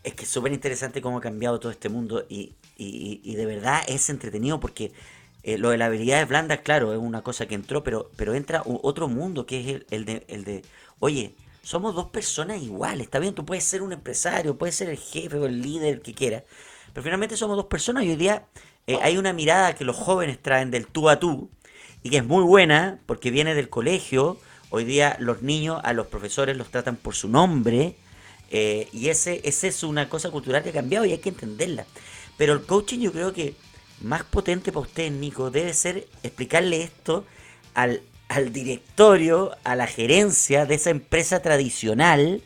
[0.01, 4.09] Es que es súper interesante cómo ha cambiado todo este mundo y, de verdad es
[4.09, 4.93] entretenido porque
[5.43, 8.63] eh, lo de las habilidades blandas, claro, es una cosa que entró, pero, pero entra
[8.65, 10.61] otro mundo que es el, de, el de,
[10.99, 13.03] oye, somos dos personas iguales.
[13.03, 16.13] Está bien, tú puedes ser un empresario, puedes ser el jefe o el líder que
[16.13, 16.43] quieras.
[16.93, 18.45] Pero finalmente somos dos personas y hoy día
[18.87, 21.49] eh, hay una mirada que los jóvenes traen del tú a tú
[22.03, 24.37] y que es muy buena porque viene del colegio.
[24.69, 27.95] Hoy día los niños a los profesores los tratan por su nombre.
[28.49, 31.85] Eh, y ese, ese es una cosa cultural que ha cambiado y hay que entenderla.
[32.37, 33.55] Pero el coaching yo creo que
[34.01, 37.25] más potente para usted, Nico, debe ser explicarle esto
[37.73, 42.41] al, al directorio, a la gerencia de esa empresa tradicional,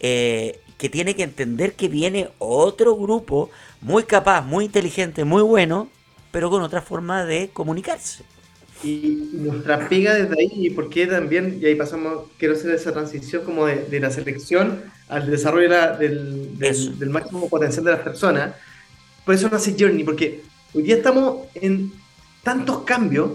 [0.00, 5.88] eh, que tiene que entender que viene otro grupo muy capaz, muy inteligente, muy bueno,
[6.32, 8.24] pero con otra forma de comunicarse.
[8.84, 13.66] Y nuestra pega desde ahí, porque también, y ahí pasamos, quiero hacer esa transición como
[13.66, 18.54] de, la selección al desarrollo del, del, máximo potencial de las personas.
[19.24, 20.42] Por eso nace Journey, porque
[20.74, 21.92] hoy día estamos en
[22.42, 23.30] tantos cambios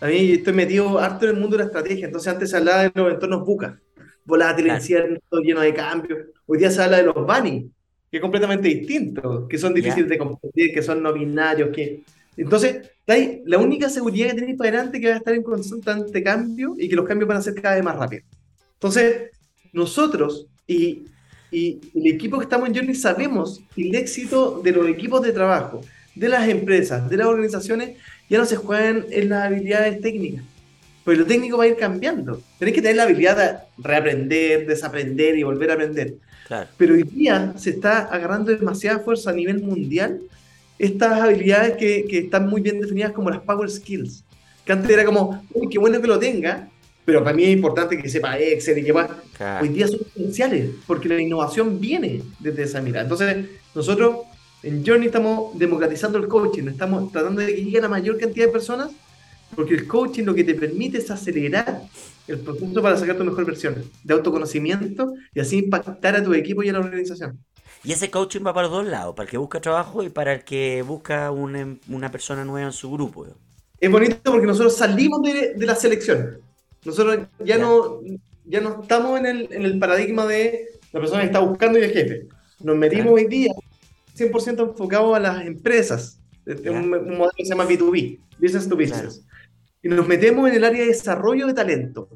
[0.00, 2.84] A mí estoy metido harto en el mundo de la estrategia, entonces antes se hablaba
[2.84, 3.78] de los entornos buca,
[4.24, 5.42] volátiles, claro.
[5.42, 6.18] lleno de cambios.
[6.46, 7.70] Hoy día se habla de los bunny,
[8.10, 12.04] que es completamente distinto, que son difíciles de comprender, que son no binarios, que...
[12.36, 12.90] Entonces,
[13.44, 16.88] la única seguridad que tenéis para adelante que va a estar en constante cambio y
[16.88, 18.24] que los cambios van a ser cada vez más rápidos.
[18.74, 19.30] Entonces,
[19.72, 21.04] nosotros y,
[21.50, 25.32] y el equipo que estamos en Journey sabemos que el éxito de los equipos de
[25.32, 25.80] trabajo,
[26.14, 27.96] de las empresas, de las organizaciones,
[28.28, 30.44] ya no se juegan en las habilidades técnicas.
[31.04, 32.42] Pues lo técnico va a ir cambiando.
[32.58, 36.14] Tenéis que tener la habilidad de reaprender, desaprender y volver a aprender.
[36.76, 40.20] Pero hoy día se está agarrando demasiada fuerza a nivel mundial
[40.78, 44.24] estas habilidades que, que, están muy bien definidas como las power skills.
[44.64, 46.68] Que antes era como, uy, qué bueno que lo tenga,
[47.06, 49.08] pero para mí es importante que sepa Excel y que más.
[49.62, 53.04] Hoy día son esenciales, porque la innovación viene desde esa mirada.
[53.04, 54.26] Entonces, nosotros
[54.64, 58.46] en Journey estamos democratizando el coaching, estamos tratando de que llegue a la mayor cantidad
[58.46, 58.90] de personas,
[59.54, 61.82] porque el coaching lo que te permite es acelerar
[62.26, 66.64] el proceso para sacar tu mejor versión de autoconocimiento y así impactar a tu equipo
[66.64, 67.38] y a la organización.
[67.84, 70.32] Y ese coaching va para los dos lados, para el que busca trabajo y para
[70.32, 73.26] el que busca una, persona nueva en su grupo.
[73.78, 76.40] Es bonito porque nosotros salimos de, la selección.
[76.84, 78.00] Nosotros ya, no
[78.44, 81.82] ya no estamos en el, en el paradigma de la persona que está buscando y
[81.82, 82.26] el jefe.
[82.60, 83.52] Nos metimos hoy día
[84.16, 86.20] 100% enfocado a las empresas.
[86.46, 89.24] Un, modelo que se llama B2B, Business to Business.
[89.82, 92.08] Y nos metemos en el área de desarrollo de talento.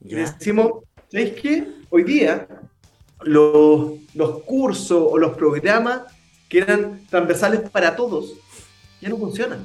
[0.00, 1.66] Y decimos, ¿sabéis qué?
[1.90, 2.46] Hoy día
[3.24, 6.02] los, los cursos o los programas
[6.48, 8.34] que eran transversales para todos
[9.00, 9.64] ya no funcionan.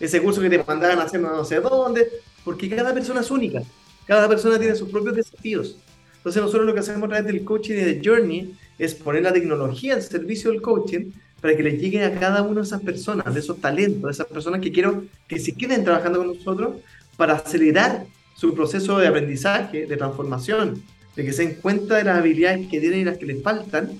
[0.00, 2.08] Ese curso que te mandaban a hacer no sé dónde,
[2.44, 3.62] porque cada persona es única.
[4.06, 5.76] Cada persona tiene sus propios desafíos.
[6.16, 9.32] Entonces nosotros lo que hacemos a través del coaching y de Journey es poner la
[9.32, 13.32] tecnología al servicio del coaching para que le llegue a cada una de esas personas,
[13.32, 16.76] de esos talentos, de esas personas que quiero que se queden trabajando con nosotros
[17.16, 20.82] para acelerar su proceso de aprendizaje, de transformación,
[21.16, 23.90] de que se den cuenta de las habilidades que tienen y las que les faltan,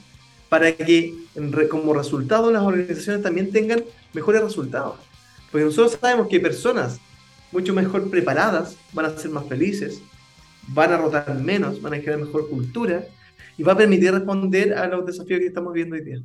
[0.49, 1.15] para que
[1.71, 4.97] como resultado las organizaciones también tengan mejores resultados.
[5.51, 7.01] Porque nosotros sabemos que personas
[7.53, 10.01] mucho mejor preparadas van a ser más felices,
[10.69, 13.05] van a rotar menos, van a crear mejor cultura
[13.57, 16.23] y va a permitir responder a los desafíos que estamos viendo hoy día.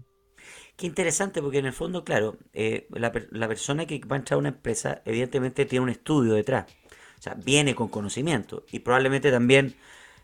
[0.78, 4.40] Qué interesante, porque en el fondo, claro, eh, la, persona que va a entrar a
[4.40, 6.72] una empresa, evidentemente tiene un estudio detrás.
[7.18, 9.76] O sea, viene con conocimiento y probablemente también,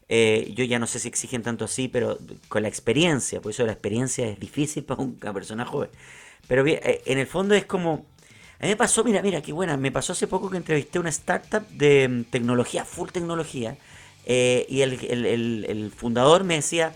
[0.09, 2.17] eh, yo ya no sé si exigen tanto así, pero
[2.49, 5.89] con la experiencia, por eso la experiencia es difícil para una persona joven.
[6.47, 8.05] Pero bien, eh, en el fondo es como,
[8.59, 11.09] a mí me pasó, mira, mira, qué buena, me pasó hace poco que entrevisté una
[11.09, 13.77] startup de mm, tecnología, full tecnología,
[14.25, 16.95] eh, y el, fundador me decía,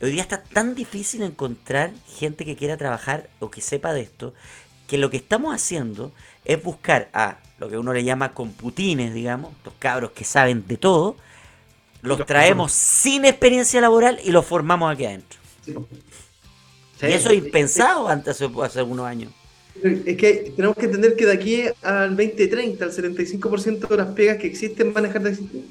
[0.00, 4.34] hoy día está tan difícil encontrar gente que quiera trabajar o que sepa de esto,
[4.88, 6.12] que lo que estamos haciendo
[6.44, 10.76] es buscar a lo que uno le llama computines, digamos, los cabros que saben de
[10.76, 11.16] todo,
[12.04, 15.40] los traemos sin experiencia laboral y los formamos aquí adentro.
[15.66, 19.32] y eso es impensado antes hace algunos años.
[19.82, 24.38] Es que tenemos que entender que de aquí al 2030, al 75% de las pegas
[24.38, 25.64] que existen van a dejar de existir.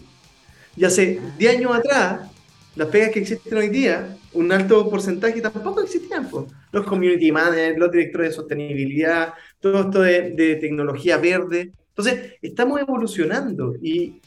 [0.75, 2.29] Y hace 10 años atrás,
[2.75, 6.27] las pegas que existen hoy día, un alto porcentaje tampoco existían.
[6.71, 11.71] Los community managers, los directores de sostenibilidad, todo esto de, tecnología verde.
[11.89, 14.19] Entonces, estamos evolucionando y,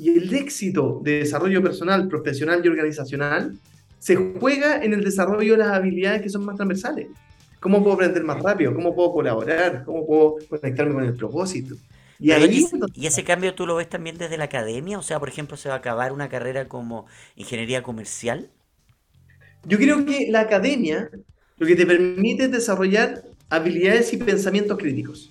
[0.00, 3.58] y el éxito de desarrollo personal, profesional y organizacional
[3.98, 7.08] se juega en el desarrollo de las habilidades que son más transversales.
[7.60, 8.74] ¿Cómo puedo aprender más rápido?
[8.74, 9.84] ¿Cómo puedo colaborar?
[9.84, 11.74] ¿Cómo puedo conectarme con el propósito?
[12.18, 14.98] Y, ahí, y, ese cambio tú lo ves también desde la academia?
[14.98, 17.04] O sea, por ejemplo, ¿se va a acabar una carrera como
[17.36, 18.48] ingeniería comercial?
[19.66, 21.10] Yo creo que la academia
[21.58, 25.30] lo que te permite es desarrollar habilidades y pensamientos críticos.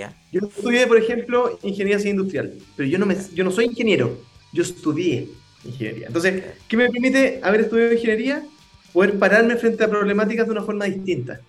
[0.00, 0.14] ¿Ya?
[0.32, 4.18] Yo estudié, por ejemplo, ingeniería industrial, pero yo no, me, yo no soy ingeniero,
[4.52, 5.28] yo estudié
[5.64, 6.06] ingeniería.
[6.08, 8.42] Entonces, ¿qué me permite haber estudiado ingeniería?
[8.92, 11.40] Poder pararme frente a problemáticas de una forma distinta.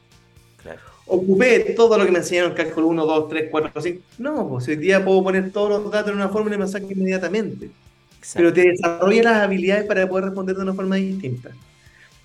[0.61, 4.01] Claro ocupé todo lo que me enseñaron, cálculo 1, 2, 3, 4, 5.
[4.19, 6.87] No, pues hoy día puedo poner todos los datos en una fórmula y me saco
[6.89, 7.69] inmediatamente.
[8.33, 11.49] Pero te desarrolla las habilidades para poder responder de una forma distinta.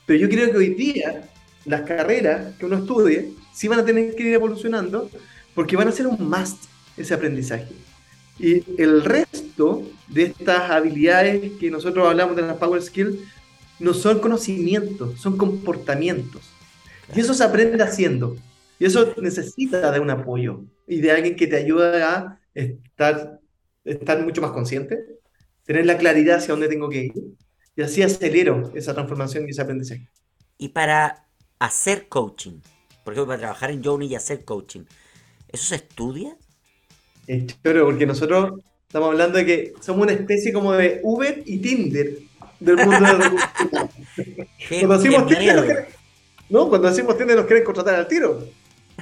[0.07, 1.29] Pero yo creo que hoy día
[1.65, 5.11] las carreras que uno estudie sí van a tener que ir evolucionando
[5.57, 6.67] porque van a ser un must
[6.97, 7.73] ese aprendizaje.
[8.39, 13.17] Y el resto de estas habilidades que nosotros hablamos de las Power Skills
[13.81, 16.43] no son conocimientos, son comportamientos.
[17.15, 18.37] Y eso se aprende haciendo.
[18.79, 23.41] Y eso necesita de un apoyo y de alguien que te ayude a estar,
[23.85, 24.99] estar mucho más consciente,
[25.65, 27.15] tener la claridad hacia dónde tengo que ir
[27.75, 30.07] y así acelero esa transformación y ese aprendizaje.
[30.59, 31.27] Y para
[31.59, 32.61] hacer coaching,
[33.03, 34.85] por ejemplo, para trabajar en Journey y hacer coaching,
[35.49, 36.37] ¿eso se estudia?
[37.63, 42.19] Pero porque nosotros Estamos hablando de que somos una especie como de Uber y Tinder
[42.61, 43.51] del mundo de recursos
[44.69, 45.85] Cuando decimos Tinder, nos quieren,
[46.49, 48.45] no, cuando decimos Tinder nos quieren contratar al tiro.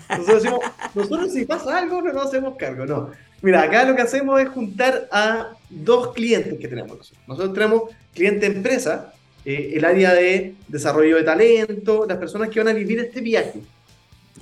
[0.08, 0.60] Nosotros decimos,
[0.94, 3.10] nosotros si pasa algo no nos hacemos cargo, no.
[3.42, 7.22] Mira, acá lo que hacemos es juntar a dos clientes que tenemos nosotros.
[7.28, 7.82] Nosotros tenemos
[8.14, 9.12] cliente empresa,
[9.44, 13.60] eh, el área de desarrollo de talento, las personas que van a vivir este viaje.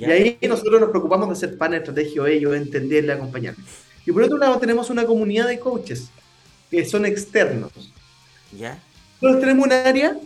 [0.08, 3.64] Y ahí nosotros nos preocupamos de ser pan estratégico de ellos, de entenderle, acompañarles.
[4.04, 6.08] Y por otro lado tenemos una comunidad de coaches
[6.70, 7.70] que son externos.
[8.58, 8.78] ¿Ya?
[9.20, 10.16] Nosotros tenemos un área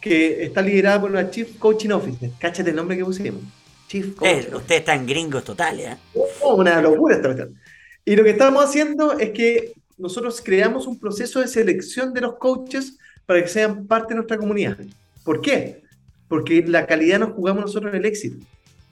[0.00, 2.30] que está liderada por una Chief Coaching Officer.
[2.40, 3.42] Cáchate el nombre que pusimos.
[3.86, 5.96] Chief Coaching eh, Ustedes están gringos totales, ¿eh?
[6.40, 7.56] Oh, una locura esta cuestión.
[8.04, 12.36] Y lo que estamos haciendo es que nosotros creamos un proceso de selección de los
[12.36, 14.76] coaches para que sean parte de nuestra comunidad.
[15.22, 15.82] ¿Por qué?
[16.26, 18.44] Porque la calidad nos jugamos nosotros en el éxito.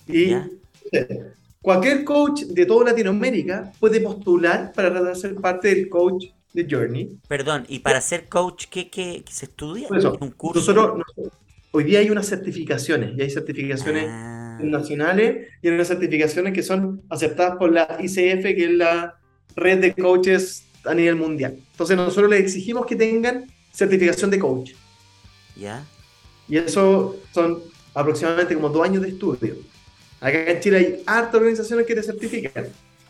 [0.09, 0.35] Y
[1.63, 7.19] cualquier coach de toda Latinoamérica puede postular para ser parte del coach de Journey.
[7.29, 9.89] Perdón, y para ser coach, ¿qué, qué, se estudia?
[9.89, 10.61] ¿Un curso?
[10.61, 11.05] Nosotros,
[11.71, 14.59] hoy día hay unas certificaciones, y hay certificaciones ah.
[14.63, 19.15] nacionales y hay unas certificaciones que son aceptadas por la ICF, que es la
[19.57, 21.59] red de coaches a nivel mundial.
[21.73, 24.73] Entonces nosotros les exigimos que tengan certificación de coach.
[25.57, 25.85] ¿Ya?
[26.49, 27.63] Y eso son
[27.95, 29.57] aproximadamente como dos años de estudio.
[30.21, 32.67] Acá en Chile hay hartas organizaciones que te certifican,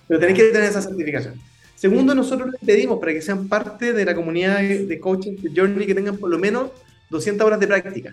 [0.07, 1.35] pero tenés que tener esa certificación.
[1.75, 5.87] Segundo, nosotros les pedimos para que sean parte de la comunidad de coaching de Journey
[5.87, 6.71] que tengan por lo menos
[7.11, 8.13] 200 horas de práctica,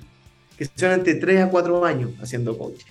[0.57, 2.85] que sean entre 3 a 4 años haciendo coaching.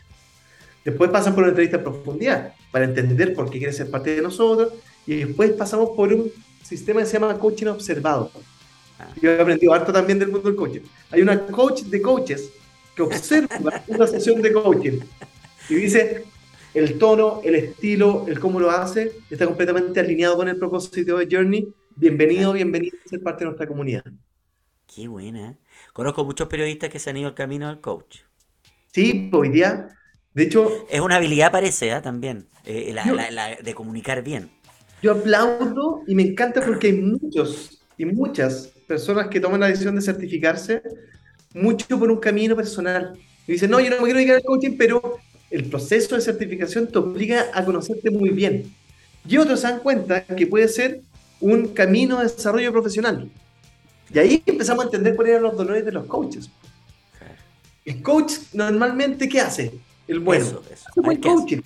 [0.85, 4.23] Después pasan por una entrevista en profundidad para entender por qué quieren ser parte de
[4.23, 4.75] nosotros
[5.07, 6.31] y después pasamos por un
[6.63, 8.31] sistema que se llama coaching observado.
[8.99, 9.09] Ah.
[9.21, 10.83] Yo he aprendido harto también del mundo del coaching.
[11.11, 12.51] Hay una coach de coaches
[12.95, 15.01] que observa una sesión de coaching
[15.69, 16.25] y dice,
[16.75, 21.29] el tono, el estilo, el cómo lo hace, está completamente alineado con el propósito de
[21.31, 21.69] Journey.
[21.97, 24.05] Bienvenido, bienvenido a ser parte de nuestra comunidad.
[24.95, 25.59] Qué buena.
[25.93, 28.19] Conozco muchos periodistas que se han ido al camino del coach.
[28.93, 29.89] Sí, hoy día,
[30.35, 30.87] de hecho...
[30.89, 32.01] Es una habilidad, parece, ¿eh?
[32.01, 34.51] también, eh, la, de comunicar bien.
[35.03, 39.97] Yo aplaudo y me encanta porque hay muchos y muchas personas que toman la decisión
[39.97, 40.83] de certificarse
[41.55, 43.19] mucho por un camino personal.
[43.47, 45.19] Y dicen, no, yo no me quiero dedicar al coaching, pero
[45.51, 48.75] el proceso de certificación te obliga a conocerte muy bien.
[49.29, 51.01] Y otros se dan cuenta que puede ser
[51.41, 53.29] un camino de desarrollo profesional.
[54.13, 56.51] Y ahí empezamos a entender cuáles eran los dolores de los coaches.
[57.85, 59.73] El coach normalmente, ¿qué hace?
[60.09, 60.61] El bueno.
[60.73, 61.61] Hace buen coaching.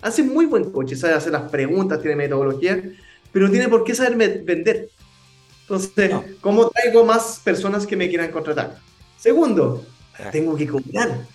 [0.00, 0.96] Hace muy buen coaching.
[0.96, 2.82] Sabe hacer las preguntas, tiene metodología,
[3.30, 4.90] pero no tiene por qué saber vender.
[5.62, 8.78] Entonces, ¿cómo traigo más personas que me quieran contratar?
[9.18, 9.86] Segundo,
[10.30, 11.26] tengo que cobrar.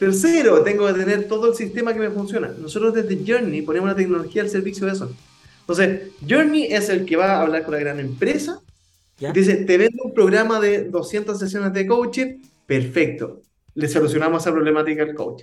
[0.00, 2.48] Tercero, tengo que tener todo el sistema que me funciona.
[2.58, 5.14] Nosotros desde Journey ponemos la tecnología al servicio de eso.
[5.60, 8.62] Entonces, Journey es el que va a hablar con la gran empresa.
[9.34, 12.38] Dice, te vendo un programa de 200 sesiones de coaching.
[12.64, 13.42] Perfecto.
[13.74, 15.42] Le solucionamos esa problemática al coach.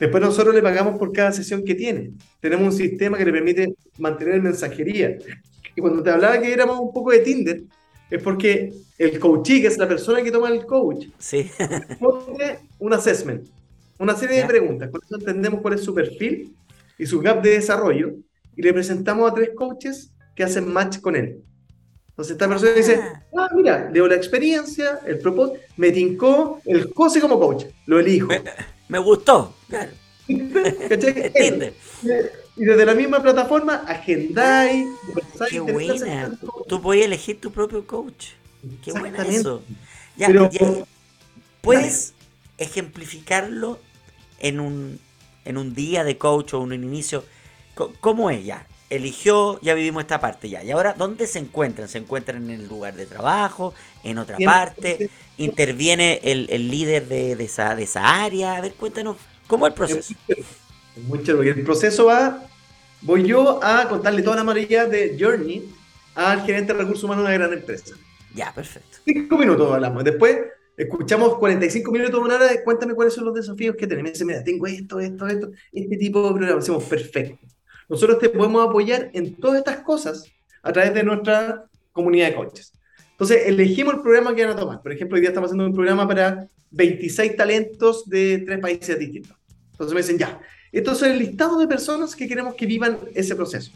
[0.00, 2.10] Después nosotros le pagamos por cada sesión que tiene.
[2.40, 5.16] Tenemos un sistema que le permite mantener mensajería.
[5.76, 7.62] Y cuando te hablaba que éramos un poco de Tinder,
[8.10, 11.48] es porque el coachee, que es la persona que toma el coach, sí.
[12.00, 13.46] pone un assessment
[14.02, 14.90] una serie de preguntas.
[14.90, 16.56] Con eso entendemos cuál es su perfil
[16.98, 18.14] y su gap de desarrollo
[18.56, 21.42] y le presentamos a tres coaches que hacen match con él.
[22.10, 26.92] Entonces esta persona dice, ah, ah mira, leo la experiencia, el propósito, me tincó el
[26.92, 28.28] José como coach, lo elijo.
[28.88, 29.54] Me, gustó,
[30.28, 30.42] y
[32.64, 34.88] desde la misma plataforma, agendáis,
[35.48, 36.38] Qué buena.
[36.68, 38.32] Tú puedes elegir tu propio coach.
[38.84, 39.62] Qué buena eso.
[40.16, 40.28] Ya,
[41.62, 42.12] puedes
[42.58, 43.78] ejemplificarlo
[44.42, 45.00] en un,
[45.46, 47.24] en un día de coach o un inicio?
[48.00, 48.66] ¿Cómo es ya?
[48.90, 50.62] Eligió, ya vivimos esta parte ya.
[50.62, 51.88] ¿Y ahora dónde se encuentran?
[51.88, 53.72] ¿Se encuentran en el lugar de trabajo?
[54.04, 55.08] ¿En otra parte?
[55.38, 58.56] ¿Interviene el, el líder de, de, esa, de esa área?
[58.56, 60.14] A ver, cuéntanos, ¿cómo es el proceso?
[61.08, 62.44] Mucho, el proceso va,
[63.00, 65.74] voy yo a contarle toda la amarilla de Journey
[66.14, 67.94] al gerente de recursos humanos de una gran empresa.
[68.34, 68.98] Ya, perfecto.
[69.06, 70.04] Cinco minutos hablamos.
[70.04, 70.38] Después
[70.82, 74.20] Escuchamos 45 minutos, una hora, de, cuéntame cuáles son los desafíos que tenemos.
[74.24, 76.58] Me dice, tengo esto, esto, esto, este tipo de programa.
[76.58, 77.46] Decimos, perfecto.
[77.88, 80.24] Nosotros te podemos apoyar en todas estas cosas
[80.62, 82.72] a través de nuestra comunidad de coaches.
[83.12, 84.82] Entonces, elegimos el programa que van a tomar.
[84.82, 89.36] Por ejemplo, hoy día estamos haciendo un programa para 26 talentos de tres países distintos.
[89.72, 90.40] Entonces me dicen, ya,
[90.72, 93.70] esto es el listado de personas que queremos que vivan ese proceso.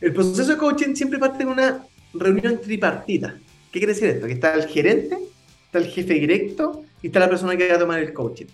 [0.00, 1.84] El proceso de coaching siempre parte de una
[2.14, 3.36] reunión tripartita.
[3.72, 4.26] ¿Qué quiere decir esto?
[4.26, 5.18] Que está el gerente,
[5.76, 8.46] está el jefe directo y está la persona que va a tomar el coaching.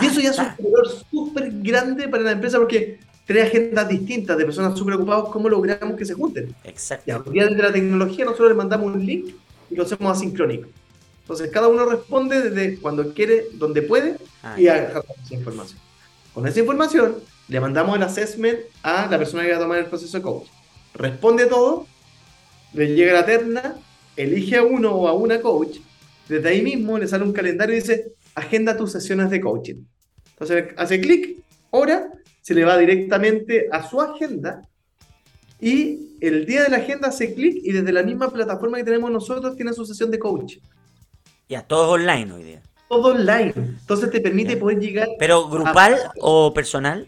[0.00, 4.36] y eso ya es un valor súper grande para la empresa porque tres agendas distintas
[4.36, 6.54] de personas súper ocupadas, ¿cómo logramos que se junten?
[6.64, 7.04] Exacto.
[7.06, 9.34] Ya, día desde la tecnología nosotros le mandamos un link
[9.70, 10.68] y lo hacemos asincrónico.
[11.22, 14.74] Entonces cada uno responde desde cuando quiere, donde puede Ah, y ya.
[14.74, 15.78] agarra esa información.
[16.34, 17.16] Con esa información
[17.48, 20.46] le mandamos el assessment a la persona que va a tomar el proceso de coach.
[20.94, 21.86] Responde todo,
[22.74, 23.76] le llega la terna,
[24.16, 25.78] elige a uno o a una coach,
[26.28, 29.84] desde ahí mismo le sale un calendario y dice, agenda tus sesiones de coaching.
[30.30, 31.38] Entonces hace clic,
[31.70, 32.08] hora,
[32.40, 34.62] se le va directamente a su agenda
[35.60, 39.10] y el día de la agenda hace clic y desde la misma plataforma que tenemos
[39.10, 40.60] nosotros tiene su sesión de coaching.
[41.48, 42.62] Ya, todo online hoy día.
[42.88, 43.52] Todo online.
[43.56, 44.60] Entonces te permite Ya.
[44.60, 47.06] poder llegar ¿Pero grupal o personal?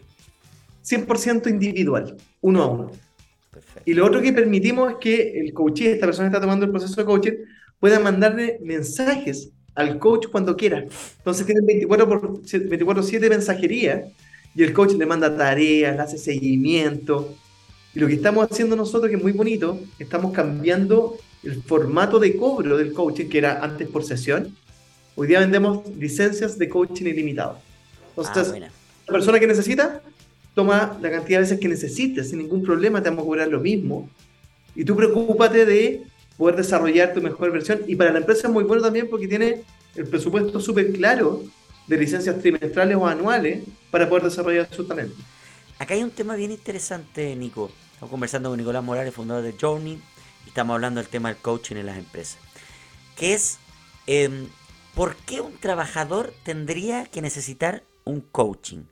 [0.83, 2.91] 100% individual, uno a uno.
[3.51, 3.81] Perfecto.
[3.85, 6.71] Y lo otro que permitimos es que el coachee, esta persona que está tomando el
[6.71, 7.33] proceso de coaching,
[7.79, 10.85] pueda mandarle mensajes al coach cuando quiera.
[11.17, 14.07] Entonces tienen 24 por 24/7 mensajería
[14.55, 17.35] y el coach le manda tareas, le hace seguimiento.
[17.93, 22.35] Y lo que estamos haciendo nosotros, que es muy bonito, estamos cambiando el formato de
[22.35, 24.55] cobro del coaching, que era antes por sesión.
[25.15, 27.57] Hoy día vendemos licencias de coaching ilimitado.
[27.57, 28.71] Ah, Entonces, buena.
[29.07, 30.01] la persona que necesita,
[30.55, 33.59] toma la cantidad de veces que necesites, sin ningún problema, te vamos a cobrar lo
[33.59, 34.09] mismo.
[34.75, 36.03] Y tú preocúpate de
[36.37, 37.81] poder desarrollar tu mejor versión.
[37.87, 39.63] Y para la empresa es muy bueno también porque tiene
[39.95, 41.43] el presupuesto súper claro
[41.87, 45.15] de licencias trimestrales o anuales para poder desarrollar su talento.
[45.79, 47.71] Acá hay un tema bien interesante, Nico.
[47.93, 49.99] Estamos conversando con Nicolás Morales, fundador de Journey,
[50.45, 52.37] y estamos hablando del tema del coaching en las empresas.
[53.15, 53.57] Que es,
[54.05, 54.47] em,
[54.93, 58.83] ¿por qué un trabajador tendría que necesitar un coaching?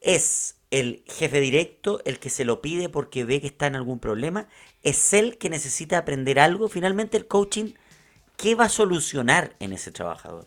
[0.00, 3.98] ¿Es el jefe directo el que se lo pide porque ve que está en algún
[3.98, 4.48] problema?
[4.82, 6.68] ¿Es él que necesita aprender algo?
[6.68, 7.72] Finalmente el coaching,
[8.36, 10.46] ¿qué va a solucionar en ese trabajador?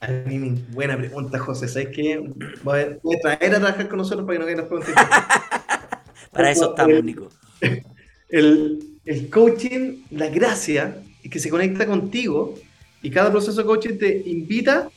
[0.00, 1.68] A mí me- buena pregunta, José.
[1.68, 2.18] ¿Sabes qué?
[2.62, 4.94] Voy a, voy a traer a trabajar con nosotros para que no queden las preguntas.
[6.32, 7.28] Para eso estamos, Nico.
[8.28, 12.54] el, el coaching, la gracia es que se conecta contigo
[13.02, 14.90] y cada proceso de coaching te invita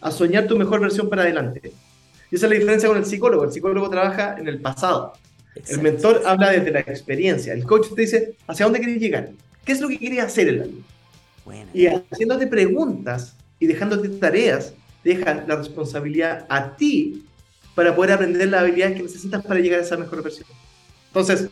[0.00, 1.72] a soñar tu mejor versión para adelante.
[2.30, 3.44] Y esa es la diferencia con el psicólogo.
[3.44, 5.12] El psicólogo trabaja en el pasado.
[5.58, 5.82] El Exacto.
[5.82, 7.52] mentor habla desde la experiencia.
[7.52, 9.30] El coach te dice, ¿hacia dónde querés llegar?
[9.64, 10.82] ¿Qué es lo que querías hacer en la vida?
[11.44, 11.70] Buena.
[11.74, 14.72] Y haciéndote preguntas y dejándote tareas,
[15.04, 17.24] dejan la responsabilidad a ti
[17.74, 20.46] para poder aprender las habilidades que necesitas para llegar a esa mejor versión.
[21.08, 21.48] Entonces,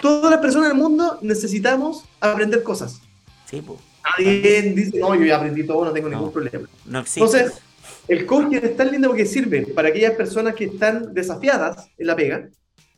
[0.00, 3.00] todas las personas del mundo necesitamos aprender cosas.
[3.48, 3.78] Sí, po.
[4.18, 6.16] Nadie dice, no, yo ya aprendí todo, no tengo No.
[6.16, 6.68] ningún problema.
[6.86, 7.20] No existe.
[7.20, 7.62] Entonces,
[8.08, 12.16] el coaching es tan lindo porque sirve para aquellas personas que están desafiadas en la
[12.16, 12.48] pega.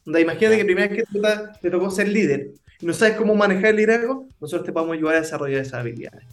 [0.04, 1.20] Donde imagínate que primera vez que
[1.62, 2.50] te, tocó ser líder
[2.80, 6.24] y no sabes cómo manejar el liderazgo, nosotros te podemos ayudar a desarrollar esas habilidades.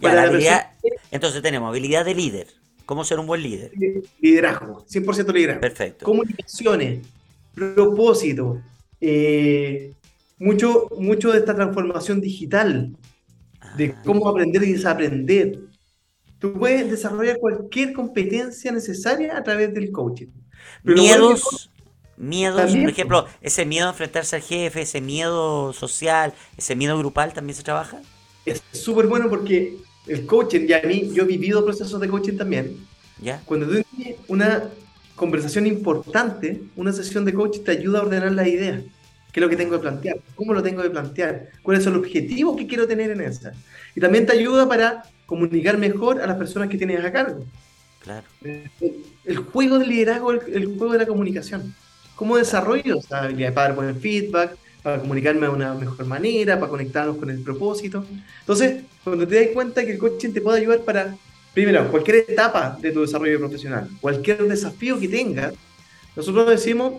[0.00, 0.72] Ya, la
[1.10, 2.46] entonces tenemos habilidad de líder.
[2.86, 3.72] ¿Cómo ser un buen líder?
[4.20, 5.60] Liderazgo, 100% liderazgo.
[5.60, 6.06] Perfecto.
[6.06, 7.06] Comunicaciones,
[7.54, 8.62] propósito,
[9.00, 9.92] eh,
[10.38, 12.96] mucho, mucho de esta transformación digital,
[13.76, 15.58] de Ah, cómo aprender y desaprender.
[16.38, 20.28] Tú puedes desarrollar cualquier competencia necesaria a través del coaching.
[20.84, 21.70] Pero miedos,
[22.18, 26.98] miedos, También, por ejemplo, ese miedo a enfrentarse al jefe, ese miedo social, ese miedo
[26.98, 28.00] grupal también se trabaja.
[28.44, 32.36] es súper bueno porque el coaching, y a mí, yo he vivido procesos de coaching
[32.36, 32.76] también,
[33.20, 33.40] ¿Ya?
[33.44, 34.64] cuando tú tienes una
[35.14, 38.82] conversación importante, una sesión de coaching te ayuda a ordenar las ideas.
[39.32, 40.16] ¿Qué es lo que tengo que plantear?
[40.34, 41.50] ¿Cómo lo tengo que plantear?
[41.62, 43.52] ¿Cuál es el objetivo que quiero tener en esa?
[43.94, 47.44] Y también te ayuda para comunicar mejor a las personas que tienes a cargo.
[48.00, 48.26] Claro.
[48.42, 48.70] El,
[49.24, 51.74] el juego del liderazgo, el, el juego de la comunicación.
[52.18, 56.68] ¿Cómo desarrollo esa habilidad para dar buen feedback, para comunicarme de una mejor manera, para
[56.68, 58.04] conectarnos con el propósito?
[58.40, 61.16] Entonces, cuando te das cuenta que el coaching te puede ayudar para,
[61.54, 65.54] primero, cualquier etapa de tu desarrollo profesional, cualquier desafío que tengas,
[66.16, 66.94] nosotros decimos,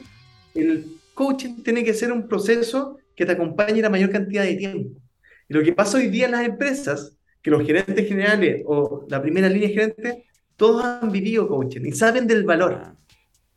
[0.56, 5.02] el coaching tiene que ser un proceso que te acompañe la mayor cantidad de tiempo.
[5.50, 7.12] Y lo que pasa hoy día en las empresas,
[7.42, 10.16] que los gerentes generales o la primera línea de gerentes,
[10.56, 12.94] todos han vivido coaching y saben del valor.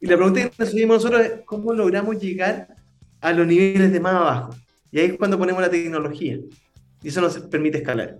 [0.02, 2.66] Y la pregunta que nos hacemos nosotros es, ¿cómo logramos llegar
[3.20, 4.56] a los niveles de más abajo?
[4.90, 6.38] Y ahí es cuando ponemos la tecnología.
[7.04, 8.18] Y eso nos permite escalar.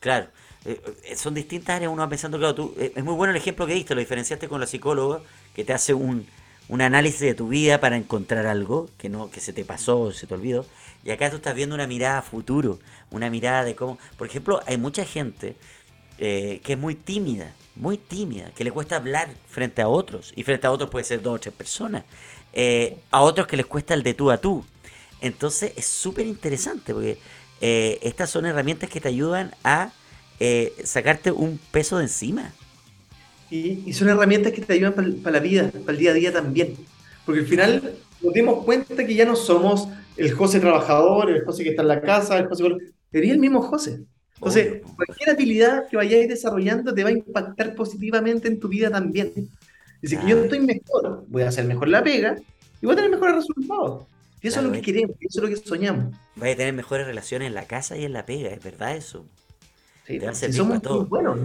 [0.00, 0.28] Claro.
[0.64, 3.36] Eh, eh, son distintas áreas, uno va pensando, claro, tú, eh, es muy bueno el
[3.36, 5.20] ejemplo que diste, lo diferenciaste con la psicóloga,
[5.54, 6.26] que te hace un,
[6.68, 10.26] un análisis de tu vida para encontrar algo que no que se te pasó, se
[10.26, 10.64] te olvidó.
[11.04, 12.78] Y acá tú estás viendo una mirada a futuro,
[13.10, 13.98] una mirada de cómo...
[14.16, 15.56] Por ejemplo, hay mucha gente
[16.24, 20.44] eh, que es muy tímida, muy tímida, que le cuesta hablar frente a otros, y
[20.44, 22.04] frente a otros puede ser dos o tres personas,
[22.52, 24.64] eh, a otros que les cuesta el de tú a tú.
[25.20, 27.18] Entonces es súper interesante porque
[27.60, 29.92] eh, estas son herramientas que te ayudan a
[30.38, 32.52] eh, sacarte un peso de encima.
[33.50, 36.76] Y, son herramientas que te ayudan para la vida, para el día a día también.
[37.26, 41.64] Porque al final nos dimos cuenta que ya no somos el José trabajador, el José
[41.64, 42.64] que está en la casa, el José...
[43.10, 44.00] Sería el mismo José.
[44.42, 49.48] Entonces, cualquier habilidad que vayáis desarrollando te va a impactar positivamente en tu vida también.
[50.00, 52.36] Dice que yo estoy mejor, voy a hacer mejor la pega
[52.80, 54.02] y voy a tener mejores resultados.
[54.42, 56.16] Y eso es lo que queremos, eso es lo que soñamos.
[56.34, 59.24] Vais a tener mejores relaciones en la casa y en la pega, es verdad eso.
[60.08, 61.06] Sí, te va a si somos todo.
[61.06, 61.38] buenos,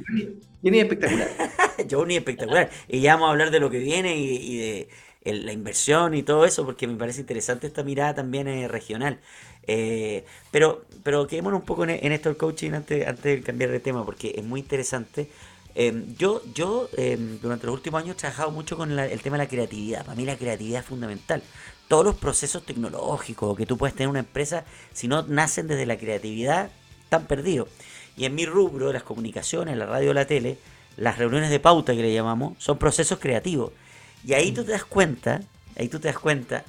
[0.63, 1.29] Johnny espectacular.
[1.91, 2.71] Johnny espectacular.
[2.87, 4.89] Y ya vamos a hablar de lo que viene y, de
[5.23, 9.19] la inversión y todo eso, porque me parece interesante esta mirada también eh, regional.
[9.67, 13.79] Eh, pero, pero quedémonos un poco en, esto del coaching antes, antes de cambiar de
[13.79, 15.29] tema, porque es muy interesante.
[15.75, 19.43] Em, yo, yo em, durante los últimos años he trabajado mucho con el tema de
[19.43, 20.05] la creatividad.
[20.05, 21.43] Para mí la creatividad es fundamental.
[21.87, 25.85] Todos los procesos tecnológicos que tú puedes tener en una empresa, si no nacen desde
[25.85, 26.71] la creatividad,
[27.03, 27.69] están perdidos.
[28.17, 30.57] Y en mi rubro, las comunicaciones, la radio, la tele,
[30.97, 33.71] las reuniones de pauta que le llamamos, son procesos creativos.
[34.25, 35.41] Y ahí tú te das cuenta,
[35.77, 36.65] ahí tú te das cuenta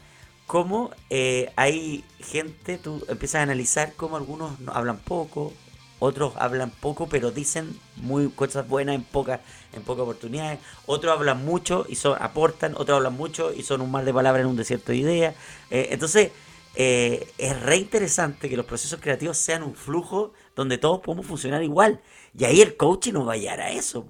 [0.49, 5.53] cómo eh, hay gente, tú empiezas a analizar cómo algunos hablan poco,
[5.99, 9.40] otros hablan poco pero dicen muy cosas buenas en pocas
[9.74, 13.90] en pocas oportunidades, otros hablan mucho y son aportan, otros hablan mucho y son un
[13.90, 15.34] mar de palabras en un desierto de ideas.
[15.70, 16.30] Eh, entonces,
[16.74, 21.62] eh, es re interesante que los procesos creativos sean un flujo donde todos podemos funcionar
[21.62, 22.01] igual.
[22.36, 24.07] Y ahí el coaching nos va a a eso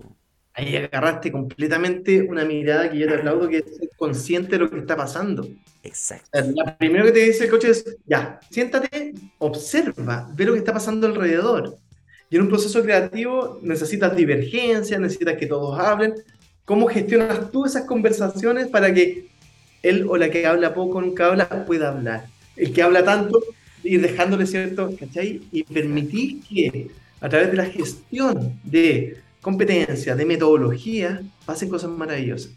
[0.58, 3.64] ahí agarraste completamente una mirada que yo te aplaudo, que es
[3.96, 5.48] consciente de lo que está pasando.
[5.84, 6.28] Exacto.
[6.32, 10.72] Lo primero que te dice el coach es, ya, siéntate, observa, ve lo que está
[10.72, 11.76] pasando alrededor.
[12.28, 16.14] Y en un proceso creativo necesitas divergencia, necesitas que todos hablen.
[16.64, 19.28] ¿Cómo gestionas tú esas conversaciones para que
[19.82, 22.26] él o la que habla poco nunca habla pueda hablar?
[22.56, 23.40] El que habla tanto,
[23.84, 25.40] ir dejándole cierto, ¿cachai?
[25.52, 26.90] Y permitir que
[27.20, 29.16] a través de la gestión de
[29.48, 32.50] competencia, de metodología, pasen cosas maravillosas.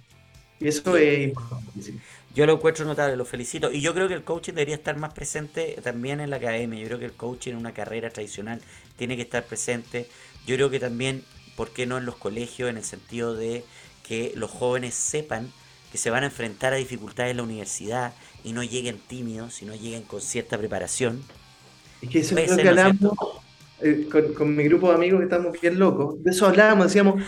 [0.60, 2.02] Y eso es importantísimo.
[2.36, 3.72] Yo lo encuentro notable, lo felicito.
[3.72, 6.80] Y yo creo que el coaching debería estar más presente también en la academia.
[6.82, 8.60] Yo creo que el coaching en una carrera tradicional
[8.98, 10.10] tiene que estar presente.
[10.46, 11.24] Yo creo que también,
[11.56, 12.70] ¿por qué no en los colegios?
[12.70, 13.64] En el sentido de
[14.06, 15.50] que los jóvenes sepan
[15.94, 18.14] que se van a enfrentar a dificultades en la universidad
[18.44, 21.24] y no lleguen tímidos, sino lleguen con cierta preparación.
[22.02, 23.42] Es que eso es lo que hablamos
[23.84, 27.22] eh, con, mi grupo de amigos que estamos bien locos, de eso hablábamos, decíamos,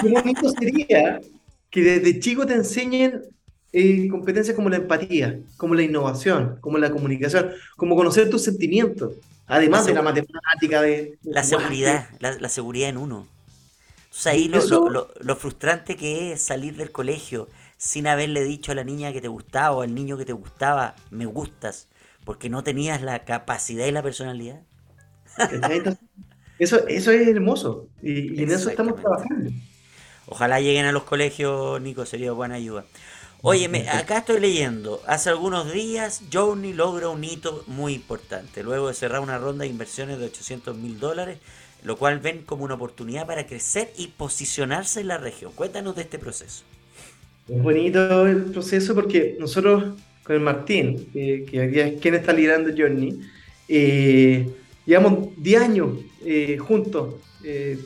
[0.00, 1.20] qué bonito sería
[1.70, 3.22] que desde chico te enseñen
[3.72, 9.14] eh, competencias como la empatía, como la innovación, como la comunicación, como conocer tus sentimientos,
[9.46, 11.18] además de la matemática, de...
[11.24, 13.26] La seguridad, la, seguridad en uno.
[14.04, 18.76] Entonces ahí lo, lo, lo, frustrante que es salir del colegio sin haberle dicho a
[18.76, 21.88] la niña que te gustaba o al niño que te gustaba, me gustas,
[22.24, 24.62] porque no tenías la capacidad y la personalidad.
[26.58, 29.50] Eso, eso es hermoso y, en eso estamos trabajando.
[30.26, 32.84] Ojalá lleguen a los colegios, Nico, sería buena ayuda.
[33.42, 38.94] Oye, acá estoy leyendo, hace algunos días Journey logra un hito muy importante, luego de
[38.94, 41.38] cerrar una ronda de inversiones de 800 mil dólares,
[41.82, 45.52] lo cual ven como una oportunidad para crecer y posicionarse en la región.
[45.54, 46.64] Cuéntanos de este proceso.
[47.46, 53.20] Es bonito el proceso porque nosotros con el Martín, que es quien está liderando Journey,
[53.68, 54.48] eh,
[54.86, 55.90] Llevamos 10 años
[56.24, 57.78] eh, juntos eh,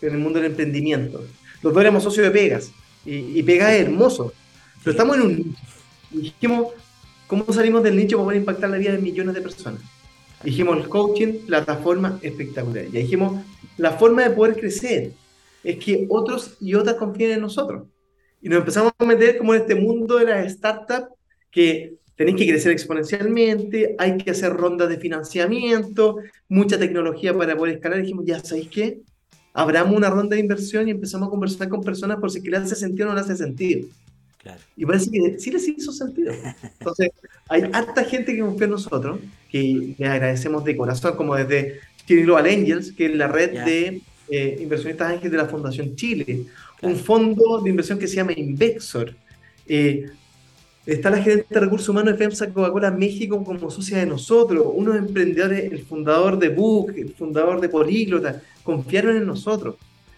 [0.00, 1.24] en el mundo del emprendimiento.
[1.62, 2.72] Los dos éramos socios de Pegas
[3.04, 4.32] y, y Pegas es hermoso,
[4.82, 5.58] pero estamos en un nicho.
[6.10, 6.72] dijimos,
[7.26, 9.82] ¿cómo salimos del nicho para poder impactar la vida de millones de personas?
[10.42, 12.86] Dijimos, el coaching, plataforma espectacular.
[12.86, 13.44] Y dijimos,
[13.76, 15.12] la forma de poder crecer
[15.62, 17.86] es que otros y otras confíen en nosotros.
[18.40, 21.08] Y nos empezamos a meter como en este mundo de las startups
[21.50, 26.18] que tenéis que crecer exponencialmente, hay que hacer rondas de financiamiento,
[26.50, 27.98] mucha tecnología para poder escalar.
[27.98, 28.98] Y dijimos, ya, ¿sabéis qué?
[29.54, 32.58] Abramos una ronda de inversión y empezamos a conversar con personas por si que le
[32.58, 33.88] hace sentido o no le hace sentido.
[34.76, 36.34] Y parece que sí les hizo sentido.
[36.78, 37.08] Entonces,
[37.48, 39.18] hay harta gente que confía en nosotros,
[39.50, 44.02] que le agradecemos de corazón, como desde Chile Global Angels, que es la red de
[44.28, 46.44] eh, inversionistas ángeles de la Fundación Chile,
[46.82, 49.14] un fondo de inversión que se llama Invexor.
[49.66, 50.10] Eh,
[50.86, 54.66] Está la gerente de recursos humanos de FEMSA Coca-Cola México como socia de nosotros.
[54.74, 59.76] Unos emprendedores, el fundador de Book, el fundador de Políglota, confiaron en nosotros.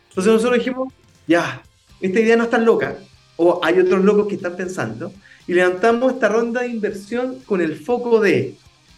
[0.08, 0.92] Entonces nosotros dijimos,
[1.26, 1.62] ya,
[2.00, 2.96] esta idea no está loca,
[3.36, 5.12] o hay otros locos que están pensando,
[5.46, 8.54] y levantamos esta ronda de inversión con el foco de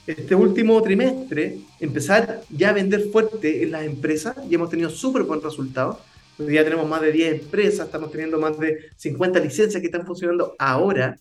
[0.07, 5.23] este último trimestre empezar ya a vender fuerte en las empresas y hemos tenido súper
[5.23, 5.97] buen resultados.
[6.37, 10.55] Ya tenemos más de 10 empresas, estamos teniendo más de 50 licencias que están funcionando
[10.59, 11.17] ahora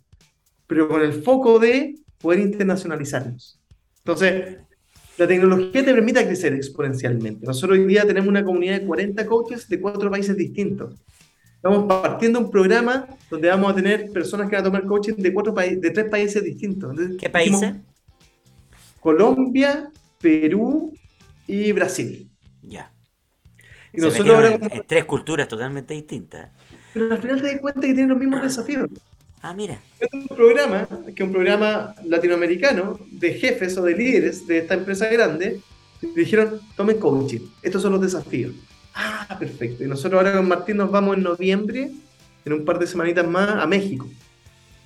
[0.74, 3.60] pero con el foco de poder internacionalizarnos.
[4.00, 4.58] Entonces,
[5.20, 7.46] la tecnología te permite crecer exponencialmente.
[7.46, 10.96] Nosotros hoy día tenemos una comunidad de 40 coaches de cuatro países distintos.
[11.58, 15.32] Estamos partiendo un programa donde vamos a tener personas que van a tomar coaching de
[15.32, 16.98] cuatro de tres países distintos.
[17.20, 17.76] ¿Qué países?
[19.00, 20.92] Colombia, Perú
[21.46, 22.32] y Brasil.
[22.64, 22.92] Ya.
[23.94, 26.50] Y nosotros ahora, en, tres culturas totalmente distintas.
[26.96, 28.90] Pero al final te das cuenta que tienen los mismos desafíos.
[29.44, 29.78] Ah, mira.
[30.00, 34.76] Es un programa, que es un programa latinoamericano de jefes o de líderes de esta
[34.76, 35.60] empresa grande,
[36.16, 38.54] dijeron, tomen coaching, estos son los desafíos.
[38.96, 39.84] Ah, perfecto.
[39.84, 41.92] Y nosotros ahora con Martín nos vamos en noviembre,
[42.46, 44.08] en un par de semanitas más, a México.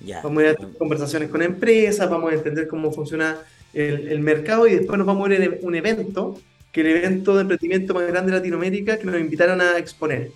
[0.00, 0.22] Ya.
[0.22, 3.38] Vamos a tener conversaciones con empresas, vamos a entender cómo funciona
[3.72, 6.36] el, el, mercado y después nos vamos a ir a un evento,
[6.72, 10.32] que es el evento de emprendimiento más grande de Latinoamérica, que nos invitaron a exponer.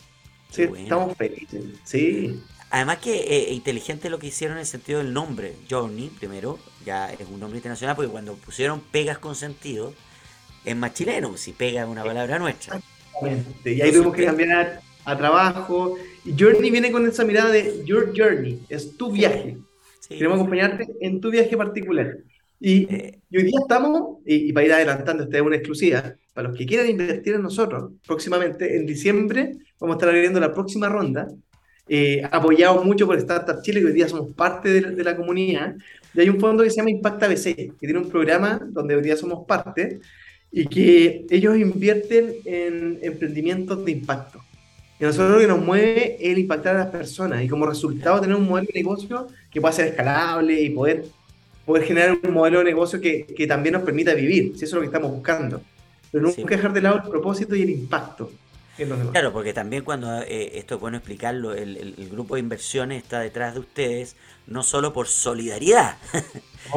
[0.51, 1.65] Sí, estamos felices.
[1.83, 2.41] Sí.
[2.73, 5.57] Además que eh, inteligente lo que hicieron en el sentido del nombre.
[5.71, 9.93] Journey, primero, ya es un nombre internacional, porque cuando pusieron pegas con sentido,
[10.65, 12.77] es más chileno, si pega es una palabra nuestra.
[12.77, 13.75] Exactamente.
[13.75, 15.97] Y ahí tuvimos que cambiar a trabajo.
[16.25, 19.59] Y Journey viene con esa mirada de Your Journey, es tu viaje.
[20.01, 20.17] Sí.
[20.17, 22.17] Queremos acompañarte en tu viaje particular.
[22.59, 23.19] Y, Eh.
[23.29, 26.57] y hoy día estamos, y, y para ir adelantando, esta es una exclusiva, para los
[26.57, 31.29] que quieran invertir en nosotros, próximamente, en diciembre, vamos a estar abriendo la próxima ronda,
[31.95, 35.77] eh, apoyados mucho por Startup Chile, que hoy día somos parte de, de, la comunidad,
[36.15, 39.03] y hay un fondo que se llama Impacta BC, que tiene un programa donde hoy
[39.03, 40.01] día somos parte,
[40.51, 44.41] y que ellos invierten en emprendimientos de impacto.
[44.99, 47.67] Y a nosotros lo que nos mueve es el impactar a las personas, y como
[47.67, 51.05] resultado tener un modelo de negocio que pueda ser escalable y poder,
[51.67, 54.73] poder generar un modelo de negocio que, que también nos permita vivir, si eso es
[54.73, 55.61] lo que estamos buscando.
[56.11, 56.49] Pero nunca Sí.
[56.49, 58.31] dejar de lado el propósito y el impacto.
[58.79, 59.13] En los demás.
[59.13, 63.03] Claro, porque también cuando eh, esto es bueno explicarlo, el, el- el grupo de inversiones
[63.03, 64.17] está detrás de ustedes
[64.47, 65.99] no solo por solidaridad,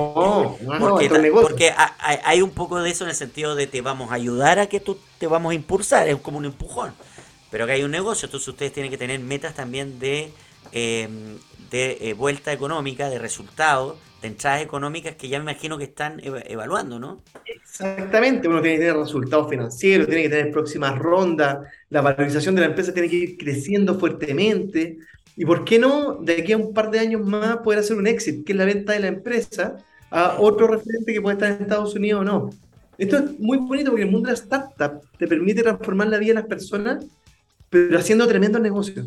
[0.61, 1.47] No, no, porque, negocio.
[1.47, 4.15] porque ha- hay, hay un poco de eso en el sentido de te vamos a
[4.15, 6.93] ayudar a que tú te vamos a impulsar, es como un empujón.
[7.49, 10.33] Pero que hay un negocio, entonces ustedes tienen que tener metas también de,
[10.71, 11.07] eh,
[11.69, 16.19] de eh, vuelta económica, de resultados, de entradas económicas que ya me imagino que están
[16.23, 17.21] eva- evaluando, ¿no?
[17.45, 21.59] Exactamente, uno tiene que tener resultados financieros, tiene que tener próximas rondas,
[21.89, 24.97] la valorización de la empresa tiene que ir creciendo fuertemente.
[25.37, 28.07] Y por qué no, de aquí a un par de años más, poder hacer un
[28.07, 29.75] exit, que es la venta de la empresa
[30.09, 32.49] a otro referente que puede estar en Estados Unidos o no.
[32.97, 36.29] Esto es muy bonito porque el mundo de la startup te permite transformar la vida
[36.29, 37.05] de las personas,
[37.69, 39.05] pero haciendo tremendos negocios.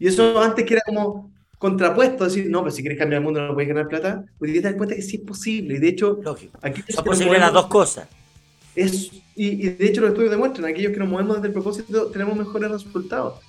[0.00, 1.30] Y eso antes que era como
[1.60, 4.24] contrapuesto, decir, no, pero si quieres cambiar el mundo no puedes ganar plata.
[4.40, 5.76] Hoy día te das cuenta que sí es posible.
[5.76, 6.58] Y de hecho, Lógico.
[6.62, 8.08] aquí Son posibles las dos cosas.
[8.74, 9.22] es, y,
[9.66, 12.70] y de hecho los estudios demuestran, aquellos que nos movemos desde el propósito tenemos mejores
[12.70, 13.40] resultados,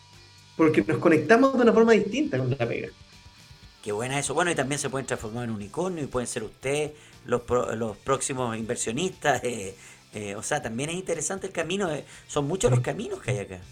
[0.56, 2.90] porque nos conectamos de una forma distinta con la pega.
[3.82, 4.34] Qué buena eso.
[4.34, 6.92] Bueno, y también se pueden transformar en unicornio y pueden ser ustedes
[7.26, 9.44] los, pro- los próximos inversionistas.
[9.44, 9.76] eh,
[10.14, 11.92] eh, o sea, también es interesante el camino.
[11.94, 13.68] eh, son muchos los caminos que hay acá.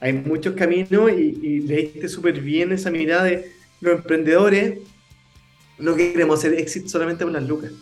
[0.00, 3.50] Hay muchos caminos y, y leíste súper bien esa mirada de
[3.84, 4.78] los emprendedores.
[5.78, 7.72] No queremos hacer éxito solamente con las lucas,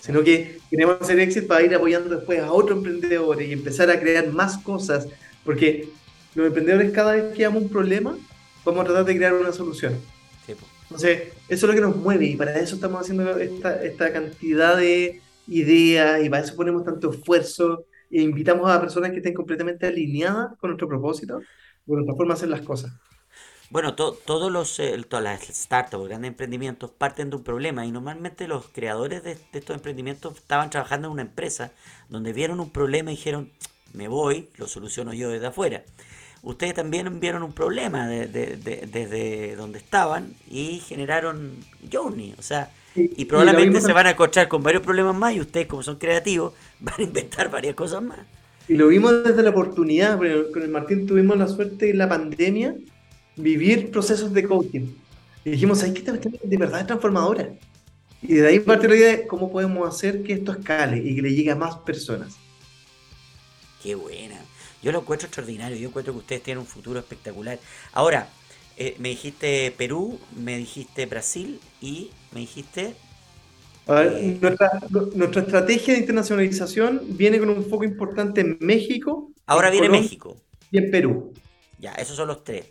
[0.00, 4.00] sino que queremos hacer éxito para ir apoyando después a otros emprendedores y empezar a
[4.00, 5.06] crear más cosas,
[5.44, 5.88] porque
[6.34, 8.16] los emprendedores cada vez que damos un problema,
[8.64, 9.94] vamos a tratar de crear una solución.
[10.44, 10.54] Sí.
[10.82, 14.76] Entonces, eso es lo que nos mueve y para eso estamos haciendo esta, esta cantidad
[14.76, 19.86] de ideas y para eso ponemos tanto esfuerzo e invitamos a personas que estén completamente
[19.86, 21.40] alineadas con nuestro propósito,
[21.86, 22.92] con nuestra forma de hacer las cosas.
[23.70, 27.90] Bueno, to- todos los eh, todas las startups, grandes emprendimientos parten de un problema y
[27.90, 31.72] normalmente los creadores de, de estos emprendimientos estaban trabajando en una empresa
[32.08, 33.50] donde vieron un problema y dijeron,
[33.92, 35.82] me voy, lo soluciono yo desde afuera.
[36.42, 42.42] Ustedes también vieron un problema de- de- de- desde donde estaban y generaron Journey, o
[42.42, 42.70] sea,
[43.16, 46.54] y probablemente se van a encontrar con varios problemas más y ustedes como son creativos
[46.80, 48.20] van a inventar varias cosas más.
[48.68, 50.18] Y lo vimos desde la oportunidad,
[50.52, 52.76] con el Martín tuvimos la suerte en la pandemia
[53.36, 54.86] vivir procesos de coaching.
[55.44, 55.82] Y dijimos.
[55.82, 57.50] Esta cuestión de verdad es transformadora.
[58.22, 61.22] Y de ahí partió la idea de cómo podemos hacer que esto escale y que
[61.22, 62.36] le llegue a más personas.
[63.82, 64.40] Qué buena.
[64.82, 65.76] Yo lo encuentro extraordinario.
[65.76, 67.58] Yo encuentro que ustedes tienen un futuro espectacular.
[67.92, 68.28] Ahora,
[68.76, 72.94] eh, me dijiste Perú, me dijiste Brasil y me dijiste.
[73.86, 74.38] A ver, Eh.
[74.40, 74.70] nuestra,
[75.14, 80.02] nuestra estrategia de internacionalización viene con un foco importante en México, Ahora en viene Colombia
[80.08, 80.36] México.
[80.72, 81.32] y en Perú.
[81.78, 82.64] Ya, esos son los tres.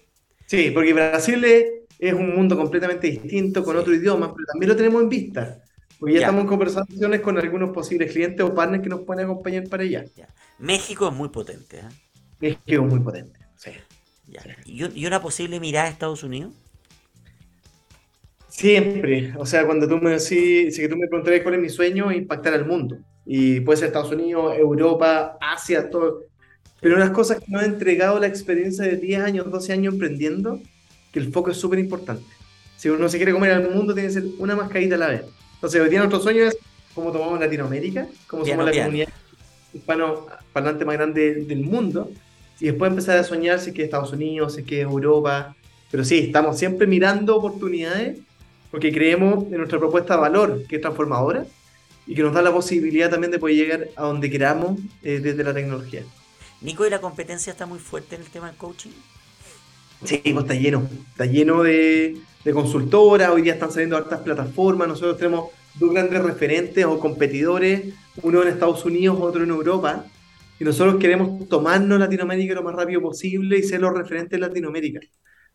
[0.45, 3.79] Sí, porque Brasil es, un mundo completamente distinto, con Sí.
[3.79, 5.61] otro idioma, pero también lo tenemos en vista.
[5.99, 6.25] Porque ya, Ya.
[6.25, 10.05] estamos en conversaciones con algunos posibles clientes o partners que nos pueden acompañar para allá.
[10.15, 10.27] Ya.
[10.57, 11.79] México es muy potente.
[11.79, 11.89] ¿eh?
[12.41, 13.39] Es que es muy potente.
[13.55, 13.71] Sí.
[14.27, 14.41] Ya.
[14.65, 16.53] ¿Y, un- y una posible mirada a Estados Unidos?
[18.47, 19.33] Siempre.
[19.37, 22.11] O sea, cuando tú me decís, si que tú me preguntaras cuál es mi sueño,
[22.11, 22.97] impactar al mundo.
[23.25, 26.21] Y puede ser Estados Unidos, Europa, Asia, todo.
[26.81, 30.59] Pero unas cosas que nos ha entregado la experiencia de 10 años, 12 años emprendiendo,
[31.11, 32.25] que el foco es súper importante.
[32.77, 35.23] Si uno se quiere comer al mundo, tiene que ser una mascarita a la vez.
[35.55, 36.57] Entonces, hoy día nuestro sueño es
[36.93, 39.09] cómo tomamos Latinoamérica, cómo somos la comunidad
[39.73, 42.11] hispano parlante más grande del mundo,
[42.59, 45.55] y después empezar a soñar si es que Estados Unidos, si es que Europa.
[45.91, 48.19] Pero sí, estamos siempre mirando oportunidades
[48.71, 51.45] porque creemos en nuestra propuesta de valor, que es transformadora,
[52.07, 55.43] y que nos da la posibilidad también de poder llegar a donde queramos eh, desde
[55.43, 56.03] la tecnología.
[56.61, 58.91] Nico, ¿y la competencia está muy fuerte en el tema del coaching?
[60.03, 64.87] Sí, pues está lleno, está lleno de, de consultoras, hoy día están saliendo hartas plataformas,
[64.87, 70.05] nosotros tenemos dos grandes referentes o competidores, uno en Estados Unidos, otro en Europa,
[70.59, 75.01] y nosotros queremos tomarnos Latinoamérica lo más rápido posible y ser los referentes en Latinoamérica.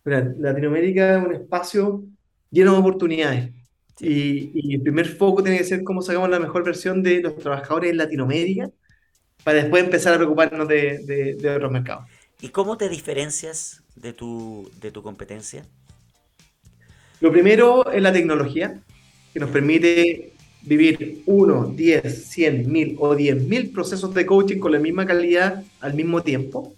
[0.05, 2.05] Latinoamérica es un espacio
[2.51, 3.51] lleno de oportunidades.
[3.99, 7.91] Y, el primer foco tiene que ser cómo sacamos la mejor versión de los trabajadores
[7.91, 8.71] en Latinoamérica
[9.45, 12.07] para después empezar a preocuparnos de, de otros mercados.
[12.41, 15.65] ¿Y cómo te diferencias de tu, de tu competencia?
[17.21, 18.81] Lo primero es la tecnología,
[19.33, 20.33] que nos permite
[20.63, 25.95] vivir 1, 10, 100, 1000 o 10.000 procesos de coaching con la misma calidad al
[25.95, 26.75] mismo tiempo.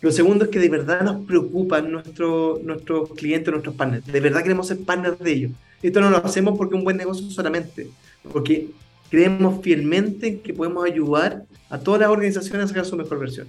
[0.00, 4.06] Lo segundo es que de verdad nos preocupan nuestro, nuestros clientes, nuestros partners.
[4.06, 5.52] De verdad queremos ser partners de ellos.
[5.82, 7.88] Esto no lo hacemos porque es un buen negocio solamente,
[8.32, 8.68] porque
[9.10, 13.48] creemos fielmente en que podemos ayudar a todas las organizaciones a sacar su mejor versión.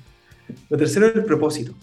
[0.69, 1.73] Lo tercero es el propósito.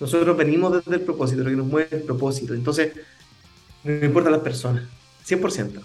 [0.00, 2.54] Nosotros venimos desde el propósito, lo que nos mueve es el propósito.
[2.54, 2.92] Entonces,
[3.84, 4.84] no importa las personas,
[5.26, 5.80] 100%.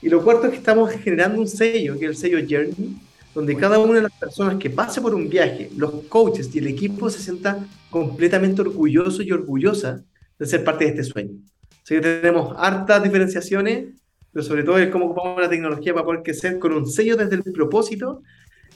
[0.00, 2.96] Y lo cuarto es que estamos generando un sello, que es el sello Journey,
[3.34, 6.66] donde cada una de las personas que pase por un viaje, los coaches y el
[6.66, 10.02] equipo se sienta completamente orgulloso y orgullosa
[10.38, 11.38] de ser parte de este sueño.
[11.84, 13.94] Así que tenemos hartas diferenciaciones,
[14.32, 17.36] pero sobre todo el cómo ocupamos la tecnología para poder crecer con un sello desde
[17.36, 18.22] el propósito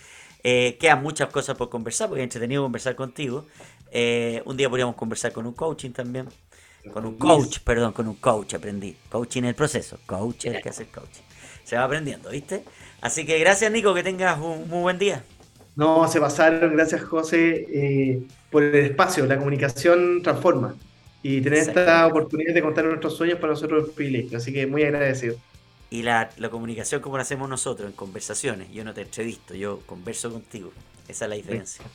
[0.44, 3.46] Eh, quedan muchas cosas por conversar, porque es entretenido conversar contigo.
[3.92, 6.28] Eh, un día podríamos conversar con un coaching también.
[6.94, 8.96] Con un coach, perdón, con un coach aprendí.
[9.10, 10.00] Coaching el proceso.
[10.06, 11.22] Coach es el que hace el coaching.
[11.64, 12.64] Se va aprendiendo, ¿viste?
[13.02, 15.24] Así que gracias, Nico, que tengas un muy buen día.
[15.76, 16.74] No, se pasaron.
[16.74, 19.26] Gracias, José, eh, por el espacio.
[19.26, 20.76] La comunicación transforma.
[21.22, 24.38] Y tener esta oportunidad de contar nuestros sueños para nosotros es un privilegio.
[24.38, 25.36] Así que muy agradecido.
[25.90, 28.72] Y la, la comunicación como la hacemos nosotros, en conversaciones.
[28.72, 30.72] Yo no te entrevisto, yo converso contigo.
[31.08, 31.86] Esa es la diferencia.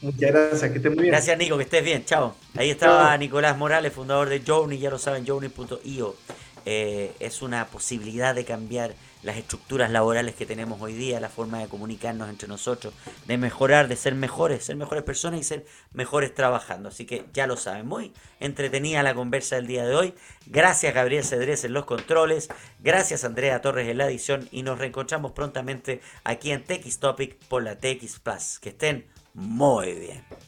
[0.00, 1.12] Muchas gracias, que estés muy bien.
[1.12, 2.04] Gracias, Nico, que estés bien.
[2.04, 2.34] Chao.
[2.56, 6.16] Ahí estaba Nicolás Morales, fundador de Journey, ya lo saben, journey.io.
[6.64, 11.60] Eh, es una posibilidad de cambiar las estructuras laborales que tenemos hoy día, la forma
[11.60, 12.94] de comunicarnos entre nosotros,
[13.26, 16.88] de mejorar, de ser mejores, ser mejores personas y ser mejores trabajando.
[16.88, 20.14] Así que ya lo saben, muy entretenida la conversa del día de hoy.
[20.46, 22.48] Gracias Gabriel Cedrés en los controles,
[22.80, 27.62] gracias Andrea Torres en la edición y nos reencontramos prontamente aquí en TX Topic por
[27.62, 28.58] la TX Plus.
[28.60, 30.47] Que estén muy bien.